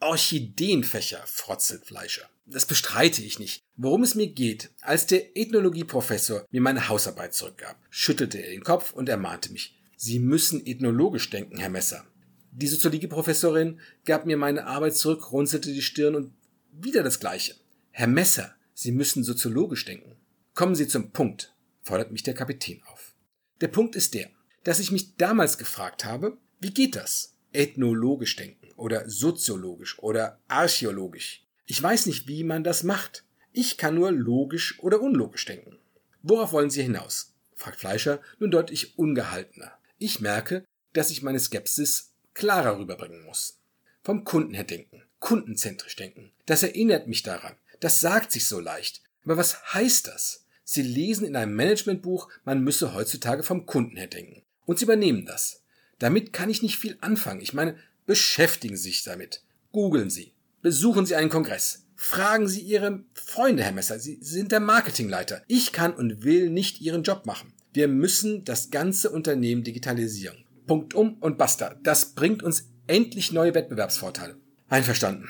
Orchideenfächer, 0.03 1.23
Frotzelfleischer. 1.27 2.29
Das 2.47 2.67
bestreite 2.67 3.23
ich 3.23 3.39
nicht. 3.39 3.63
Worum 3.77 4.03
es 4.03 4.15
mir 4.15 4.27
geht, 4.27 4.71
als 4.81 5.07
der 5.07 5.37
Ethnologieprofessor 5.37 6.45
mir 6.51 6.61
meine 6.61 6.89
Hausarbeit 6.89 7.35
zurückgab, 7.35 7.77
schüttelte 7.89 8.39
er 8.39 8.51
den 8.51 8.65
Kopf 8.65 8.93
und 8.93 9.09
ermahnte 9.09 9.53
mich. 9.53 9.79
Sie 9.97 10.19
müssen 10.19 10.67
ethnologisch 10.67 11.31
denken, 11.31 11.59
Herr 11.59 11.71
Messer. 11.71 12.05
Die 12.51 12.67
Soziologieprofessorin 12.67 13.81
gab 14.05 14.27
mir 14.27 14.37
meine 14.37 14.67
Arbeit 14.67 14.97
zurück, 14.97 15.33
runzelte 15.33 15.73
die 15.73 15.83
Stirn 15.83 16.17
und 16.17 16.33
wieder 16.73 17.03
das 17.03 17.21
Gleiche. 17.21 17.55
Herr 17.91 18.09
Messer, 18.09 18.55
Sie 18.75 18.93
müssen 18.93 19.23
soziologisch 19.23 19.85
denken. 19.85 20.17
Kommen 20.55 20.75
Sie 20.75 20.89
zum 20.89 21.13
Punkt 21.13 21.53
fordert 21.83 22.13
mich 22.13 22.23
der 22.23 22.35
Kapitän 22.35 22.81
auf. 22.93 23.15
Der 23.61 23.69
Punkt 23.69 23.97
ist 23.97 24.15
der, 24.15 24.31
dass 24.65 24.79
ich 24.79 24.93
mich 24.93 25.17
damals 25.17 25.59
gefragt 25.59 26.05
habe, 26.05 26.39
wie 26.61 26.73
geht 26.73 26.97
das? 26.97 27.35
Ethnologisch 27.53 28.37
denken 28.37 28.62
oder 28.83 29.09
soziologisch 29.09 29.99
oder 30.01 30.41
archäologisch. 30.49 31.45
Ich 31.67 31.81
weiß 31.81 32.07
nicht, 32.07 32.27
wie 32.27 32.43
man 32.43 32.65
das 32.65 32.83
macht. 32.83 33.25
Ich 33.53 33.79
kann 33.79 33.95
nur 33.95 34.11
logisch 34.11 34.79
oder 34.81 35.01
unlogisch 35.01 35.45
denken. 35.45 35.79
Worauf 36.23 36.53
wollen 36.53 36.71
Sie 36.71 36.83
hinaus? 36.83 37.33
fragt 37.55 37.79
Fleischer 37.79 38.21
nun 38.41 38.51
deutlich 38.51 38.99
ungehaltener. 38.99 39.73
Ich 39.99 40.21
merke, 40.21 40.65
dass 40.95 41.11
ich 41.11 41.23
meine 41.23 41.39
Skepsis 41.39 42.11
klarer 42.35 42.79
rüberbringen 42.79 43.23
muss. 43.25 43.59
Vom 44.03 44.25
Kunden 44.25 44.55
her 44.55 44.65
denken, 44.65 45.03
kundenzentrisch 45.21 45.95
denken. 45.95 46.33
Das 46.47 46.65
erinnert 46.65 47.07
mich 47.07 47.23
daran. 47.23 47.55
Das 47.79 48.01
sagt 48.01 48.33
sich 48.33 48.47
so 48.47 48.59
leicht. 48.59 49.03
Aber 49.25 49.37
was 49.37 49.75
heißt 49.75 50.09
das? 50.09 50.45
Sie 50.65 50.83
lesen 50.83 51.25
in 51.25 51.37
einem 51.37 51.55
Managementbuch, 51.55 52.29
man 52.45 52.65
müsse 52.65 52.95
heutzutage 52.95 53.45
vom 53.45 53.65
Kunden 53.65 53.97
her 53.97 54.09
denken. 54.09 54.43
Und 54.67 54.81
Sie 54.81 54.87
übernehmen 54.87 55.25
das. 55.25 55.63
Damit 56.01 56.33
kann 56.33 56.51
ich 56.51 56.63
nicht 56.63 56.79
viel 56.79 56.99
anfangen. 57.01 57.41
Ich 57.41 57.53
meine, 57.53 57.77
beschäftigen 58.07 58.77
Sie 58.77 58.91
sich 58.91 59.05
damit. 59.05 59.43
Googeln 59.73 60.11
Sie. 60.11 60.33
Besuchen 60.61 61.07
Sie 61.07 61.15
einen 61.15 61.31
Kongress. 61.31 61.87
Fragen 61.97 62.49
Sie 62.49 62.61
Ihre 62.61 63.05
Freunde, 63.15 63.63
Herr 63.63 63.73
Messer. 63.73 63.99
Sie 63.99 64.19
sind 64.21 64.53
der 64.53 64.61
Marketingleiter. 64.61 65.43
Ich 65.47 65.73
kann 65.73 65.95
und 65.95 66.25
will 66.25 66.51
nicht 66.51 66.81
Ihren 66.81 67.03
Job 67.03 67.27
machen. 67.27 67.53
Wir 67.73 67.89
müssen 67.89 68.45
das 68.45 68.71
ganze 68.71 69.11
Unternehmen 69.11 69.65
digitalisieren. 69.65 70.45
Punkt 70.67 70.95
um 70.95 71.15
und 71.19 71.39
basta. 71.39 71.77
Das 71.83 72.15
bringt 72.15 72.43
uns 72.43 72.69
endlich 72.87 73.33
neue 73.33 73.55
Wettbewerbsvorteile. 73.55 74.37
Einverstanden. 74.69 75.29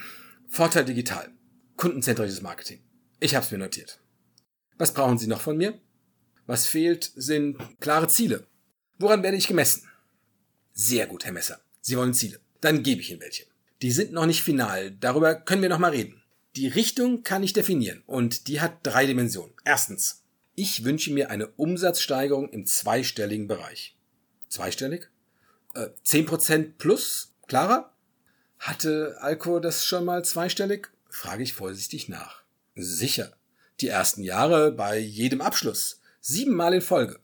Vorteil 0.48 0.84
digital. 0.84 1.30
Kundenzentrisches 1.76 2.42
Marketing. 2.42 2.80
Ich 3.20 3.34
habe 3.34 3.44
es 3.44 3.50
mir 3.50 3.58
notiert. 3.58 4.00
Was 4.78 4.92
brauchen 4.94 5.18
Sie 5.18 5.26
noch 5.26 5.40
von 5.40 5.56
mir? 5.56 5.78
Was 6.46 6.66
fehlt, 6.66 7.12
sind 7.14 7.58
klare 7.80 8.08
Ziele. 8.08 8.46
Woran 8.98 9.22
werde 9.22 9.36
ich 9.36 9.46
gemessen? 9.46 9.88
Sehr 10.72 11.06
gut, 11.06 11.24
Herr 11.24 11.32
Messer. 11.32 11.60
Sie 11.80 11.96
wollen 11.96 12.14
Ziele. 12.14 12.40
Dann 12.62 12.82
gebe 12.82 13.02
ich 13.02 13.10
Ihnen 13.10 13.20
welche. 13.20 13.44
Die 13.82 13.90
sind 13.90 14.12
noch 14.12 14.24
nicht 14.24 14.42
final. 14.42 14.92
Darüber 14.92 15.34
können 15.34 15.60
wir 15.60 15.68
noch 15.68 15.78
mal 15.78 15.90
reden. 15.90 16.22
Die 16.56 16.68
Richtung 16.68 17.22
kann 17.22 17.42
ich 17.42 17.52
definieren 17.52 18.02
und 18.06 18.48
die 18.48 18.60
hat 18.60 18.78
drei 18.82 19.04
Dimensionen. 19.04 19.52
Erstens. 19.64 20.22
Ich 20.54 20.84
wünsche 20.84 21.12
mir 21.12 21.30
eine 21.30 21.48
Umsatzsteigerung 21.48 22.48
im 22.50 22.66
zweistelligen 22.66 23.48
Bereich. 23.48 23.96
Zweistellig? 24.48 25.08
Äh, 25.74 25.88
10% 26.06 26.74
plus? 26.78 27.34
Klarer? 27.48 27.92
Hatte 28.58 29.16
Alko 29.20 29.60
das 29.60 29.84
schon 29.86 30.04
mal 30.04 30.24
zweistellig? 30.24 30.90
Frage 31.08 31.42
ich 31.42 31.54
vorsichtig 31.54 32.08
nach. 32.08 32.42
Sicher 32.76 33.32
die 33.80 33.88
ersten 33.88 34.22
Jahre 34.22 34.70
bei 34.70 34.98
jedem 34.98 35.40
Abschluss. 35.40 36.00
Siebenmal 36.20 36.74
in 36.74 36.80
Folge. 36.80 37.18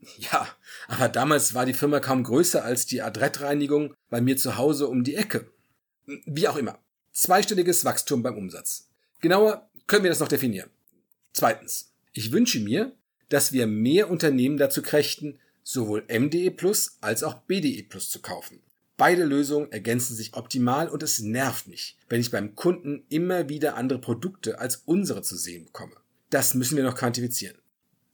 Ja, 0.18 0.48
aber 0.88 1.08
damals 1.08 1.54
war 1.54 1.66
die 1.66 1.74
Firma 1.74 2.00
kaum 2.00 2.24
größer 2.24 2.64
als 2.64 2.86
die 2.86 3.02
Adrettreinigung 3.02 3.94
bei 4.08 4.20
mir 4.20 4.36
zu 4.36 4.56
Hause 4.56 4.88
um 4.88 5.04
die 5.04 5.14
Ecke. 5.14 5.50
Wie 6.26 6.48
auch 6.48 6.56
immer. 6.56 6.78
Zweistelliges 7.12 7.84
Wachstum 7.84 8.22
beim 8.22 8.36
Umsatz. 8.36 8.88
Genauer 9.20 9.68
können 9.86 10.04
wir 10.04 10.10
das 10.10 10.20
noch 10.20 10.28
definieren. 10.28 10.70
Zweitens. 11.32 11.92
Ich 12.12 12.32
wünsche 12.32 12.60
mir, 12.60 12.92
dass 13.28 13.52
wir 13.52 13.66
mehr 13.66 14.10
Unternehmen 14.10 14.56
dazu 14.56 14.82
kräften, 14.82 15.38
sowohl 15.62 16.04
MDE 16.08 16.50
Plus 16.50 16.96
als 17.00 17.22
auch 17.22 17.34
BDE 17.42 17.84
Plus 17.84 18.10
zu 18.10 18.20
kaufen. 18.20 18.60
Beide 18.96 19.24
Lösungen 19.24 19.70
ergänzen 19.70 20.16
sich 20.16 20.34
optimal 20.34 20.88
und 20.88 21.02
es 21.02 21.20
nervt 21.20 21.68
mich, 21.68 21.96
wenn 22.08 22.20
ich 22.20 22.30
beim 22.30 22.56
Kunden 22.56 23.04
immer 23.08 23.48
wieder 23.48 23.76
andere 23.76 24.00
Produkte 24.00 24.58
als 24.58 24.82
unsere 24.84 25.22
zu 25.22 25.36
sehen 25.36 25.66
bekomme. 25.66 25.94
Das 26.30 26.54
müssen 26.54 26.76
wir 26.76 26.84
noch 26.84 26.96
quantifizieren. 26.96 27.56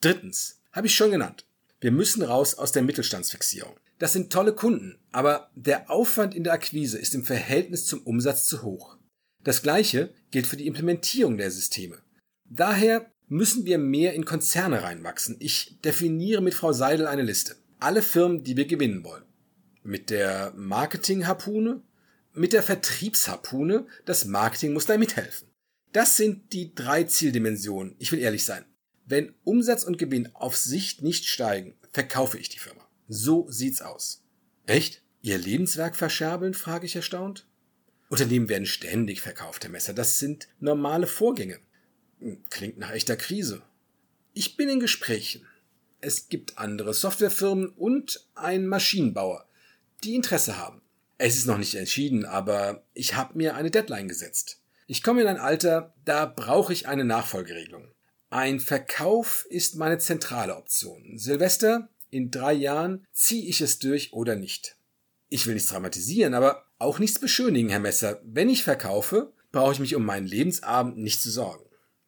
Drittens, 0.00 0.60
habe 0.72 0.86
ich 0.86 0.94
schon 0.94 1.10
genannt. 1.10 1.45
Wir 1.80 1.92
müssen 1.92 2.22
raus 2.22 2.54
aus 2.54 2.72
der 2.72 2.82
Mittelstandsfixierung. 2.82 3.78
Das 3.98 4.12
sind 4.12 4.32
tolle 4.32 4.54
Kunden, 4.54 4.98
aber 5.12 5.50
der 5.54 5.90
Aufwand 5.90 6.34
in 6.34 6.44
der 6.44 6.52
Akquise 6.52 6.98
ist 6.98 7.14
im 7.14 7.22
Verhältnis 7.22 7.86
zum 7.86 8.00
Umsatz 8.00 8.46
zu 8.46 8.62
hoch. 8.62 8.96
Das 9.44 9.62
gleiche 9.62 10.12
gilt 10.30 10.46
für 10.46 10.56
die 10.56 10.66
Implementierung 10.66 11.36
der 11.36 11.50
Systeme. 11.50 12.02
Daher 12.44 13.10
müssen 13.28 13.64
wir 13.64 13.78
mehr 13.78 14.14
in 14.14 14.24
Konzerne 14.24 14.82
reinwachsen. 14.82 15.36
Ich 15.38 15.80
definiere 15.82 16.40
mit 16.40 16.54
Frau 16.54 16.72
Seidel 16.72 17.06
eine 17.06 17.22
Liste. 17.22 17.56
Alle 17.78 18.02
Firmen, 18.02 18.42
die 18.42 18.56
wir 18.56 18.66
gewinnen 18.66 19.04
wollen. 19.04 19.24
Mit 19.82 20.10
der 20.10 20.52
Marketing-Harpune, 20.56 21.82
mit 22.32 22.52
der 22.52 22.62
Vertriebsharpune, 22.62 23.86
das 24.04 24.24
Marketing 24.24 24.72
muss 24.72 24.86
da 24.86 24.98
mithelfen. 24.98 25.48
Das 25.92 26.16
sind 26.16 26.52
die 26.52 26.74
drei 26.74 27.04
Zieldimensionen. 27.04 27.94
Ich 27.98 28.12
will 28.12 28.18
ehrlich 28.18 28.44
sein. 28.44 28.64
Wenn 29.06 29.34
Umsatz 29.44 29.84
und 29.84 29.98
Gewinn 29.98 30.34
auf 30.34 30.56
Sicht 30.56 31.00
nicht 31.00 31.26
steigen, 31.26 31.76
verkaufe 31.92 32.38
ich 32.38 32.48
die 32.48 32.58
Firma. 32.58 32.86
So 33.06 33.48
sieht's 33.48 33.80
aus. 33.80 34.24
Echt? 34.66 35.02
Ihr 35.22 35.38
Lebenswerk 35.38 35.94
verscherbeln? 35.94 36.54
frage 36.54 36.86
ich 36.86 36.96
erstaunt. 36.96 37.46
Unternehmen 38.08 38.48
werden 38.48 38.66
ständig 38.66 39.20
verkauft, 39.20 39.62
Herr 39.62 39.70
Messer. 39.70 39.92
Das 39.92 40.18
sind 40.18 40.48
normale 40.58 41.06
Vorgänge. 41.06 41.60
Klingt 42.50 42.78
nach 42.78 42.90
echter 42.90 43.16
Krise. 43.16 43.62
Ich 44.32 44.56
bin 44.56 44.68
in 44.68 44.80
Gesprächen. 44.80 45.46
Es 46.00 46.28
gibt 46.28 46.58
andere 46.58 46.92
Softwarefirmen 46.92 47.68
und 47.68 48.26
einen 48.34 48.66
Maschinenbauer, 48.66 49.48
die 50.02 50.14
Interesse 50.14 50.58
haben. 50.58 50.82
Es 51.18 51.36
ist 51.36 51.46
noch 51.46 51.58
nicht 51.58 51.74
entschieden, 51.76 52.24
aber 52.24 52.84
ich 52.92 53.14
habe 53.14 53.38
mir 53.38 53.54
eine 53.54 53.70
Deadline 53.70 54.08
gesetzt. 54.08 54.60
Ich 54.86 55.02
komme 55.02 55.22
in 55.22 55.28
ein 55.28 55.38
Alter, 55.38 55.94
da 56.04 56.26
brauche 56.26 56.72
ich 56.72 56.86
eine 56.86 57.04
Nachfolgeregelung. 57.04 57.88
Ein 58.30 58.58
Verkauf 58.58 59.46
ist 59.50 59.76
meine 59.76 59.98
zentrale 59.98 60.56
Option. 60.56 61.16
Silvester, 61.16 61.88
in 62.10 62.30
drei 62.30 62.52
Jahren 62.52 63.06
ziehe 63.12 63.48
ich 63.48 63.60
es 63.60 63.78
durch 63.78 64.12
oder 64.12 64.34
nicht. 64.34 64.76
Ich 65.28 65.46
will 65.46 65.54
nichts 65.54 65.70
dramatisieren, 65.70 66.34
aber 66.34 66.66
auch 66.78 66.98
nichts 66.98 67.18
beschönigen, 67.18 67.68
Herr 67.68 67.80
Messer. 67.80 68.20
Wenn 68.24 68.48
ich 68.48 68.64
verkaufe, 68.64 69.32
brauche 69.52 69.72
ich 69.72 69.78
mich 69.78 69.94
um 69.94 70.04
meinen 70.04 70.26
Lebensabend 70.26 70.98
nicht 70.98 71.22
zu 71.22 71.30
sorgen. 71.30 71.64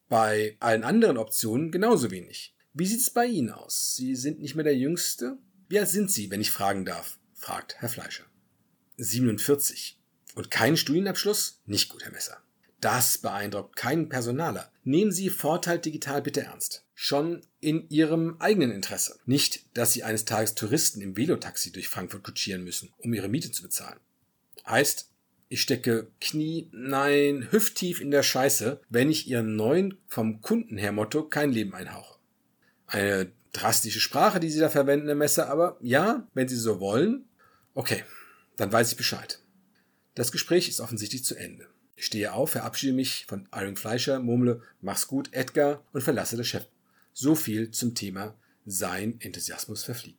Bei 0.09 0.57
allen 0.61 0.85
anderen 0.85 1.19
Optionen 1.19 1.71
genauso 1.71 2.11
wenig. 2.11 2.55
Wie 2.73 2.87
sieht 2.87 3.01
es 3.01 3.11
bei 3.11 3.27
Ihnen 3.27 3.51
aus? 3.51 3.95
Sie 3.97 4.15
sind 4.15 4.41
nicht 4.41 4.55
mehr 4.55 4.65
der 4.65 4.77
Jüngste? 4.77 5.39
Wie 5.69 5.79
alt 5.79 5.89
sind 5.89 6.11
Sie, 6.11 6.31
wenn 6.31 6.41
ich 6.41 6.51
fragen 6.51 6.85
darf? 6.85 7.19
fragt 7.35 7.77
Herr 7.81 7.89
Fleischer. 7.89 8.25
47. 8.97 9.99
Und 10.35 10.51
keinen 10.51 10.77
Studienabschluss? 10.77 11.61
Nicht 11.67 11.89
gut, 11.89 12.05
Herr 12.05 12.13
Messer. 12.13 12.43
Das 12.81 13.19
beeindruckt 13.19 13.77
keinen 13.77 14.09
Personaler. 14.09 14.71
Nehmen 14.85 15.11
Sie 15.11 15.31
Vorteil 15.31 15.79
digital 15.79 16.23
bitte 16.23 16.43
ernst. 16.43 16.85
Schon 16.95 17.43
in 17.61 17.89
Ihrem 17.91 18.37
eigenen 18.41 18.71
Interesse. 18.71 19.19
Nicht, 19.27 19.65
dass 19.77 19.93
Sie 19.93 20.05
eines 20.05 20.25
Tages 20.25 20.55
Touristen 20.55 21.01
im 21.01 21.17
Velotaxi 21.17 21.73
durch 21.73 21.89
Frankfurt 21.89 22.23
kutschieren 22.23 22.63
müssen, 22.63 22.93
um 22.99 23.13
Ihre 23.13 23.29
Miete 23.29 23.51
zu 23.51 23.63
bezahlen. 23.63 23.99
Heißt, 24.67 25.11
ich 25.49 25.63
stecke 25.63 26.09
Knie, 26.21 26.69
nein, 26.73 27.49
hüfttief 27.51 28.01
in 28.01 28.11
der 28.11 28.23
Scheiße, 28.23 28.81
wenn 28.91 29.11
ich 29.11 29.29
Ihren 29.29 29.57
neuen 29.57 29.99
vom 30.07 30.41
Kunden 30.43 30.77
her 30.77 30.93
Motto 30.93 31.25
kein 31.25 31.53
Leben 31.53 31.75
einhauche. 31.75 32.19
Eine 32.87 33.33
drastische 33.53 34.01
Sprache, 34.01 34.41
die 34.41 34.51
Sie 34.51 34.61
da 34.61 34.69
verwenden, 34.69 35.07
Herr 35.07 35.15
Messer, 35.15 35.49
aber 35.49 35.79
ja, 35.81 36.29
wenn 36.35 36.49
Sie 36.49 36.57
so 36.57 36.81
wollen, 36.81 37.25
okay, 37.75 38.05
dann 38.57 38.71
weiß 38.71 38.93
ich 38.93 38.97
Bescheid. 38.97 39.41
Das 40.15 40.33
Gespräch 40.33 40.69
ist 40.69 40.81
offensichtlich 40.81 41.25
zu 41.25 41.35
Ende. 41.35 41.67
Ich 41.99 42.07
stehe 42.07 42.33
auf, 42.33 42.51
verabschiede 42.51 42.93
mich 42.93 43.27
von 43.27 43.49
Iron 43.53 43.75
Fleischer, 43.75 44.21
murmle, 44.21 44.63
mach's 44.81 45.09
gut, 45.09 45.31
Edgar 45.33 45.83
und 45.93 46.01
verlasse 46.01 46.37
das 46.37 46.47
Chef. 46.47 46.65
So 47.13 47.35
viel 47.35 47.73
zum 47.73 47.97
Thema 47.97 48.37
Sein 48.65 49.17
Enthusiasmus 49.21 49.83
verfliegt. 49.83 50.18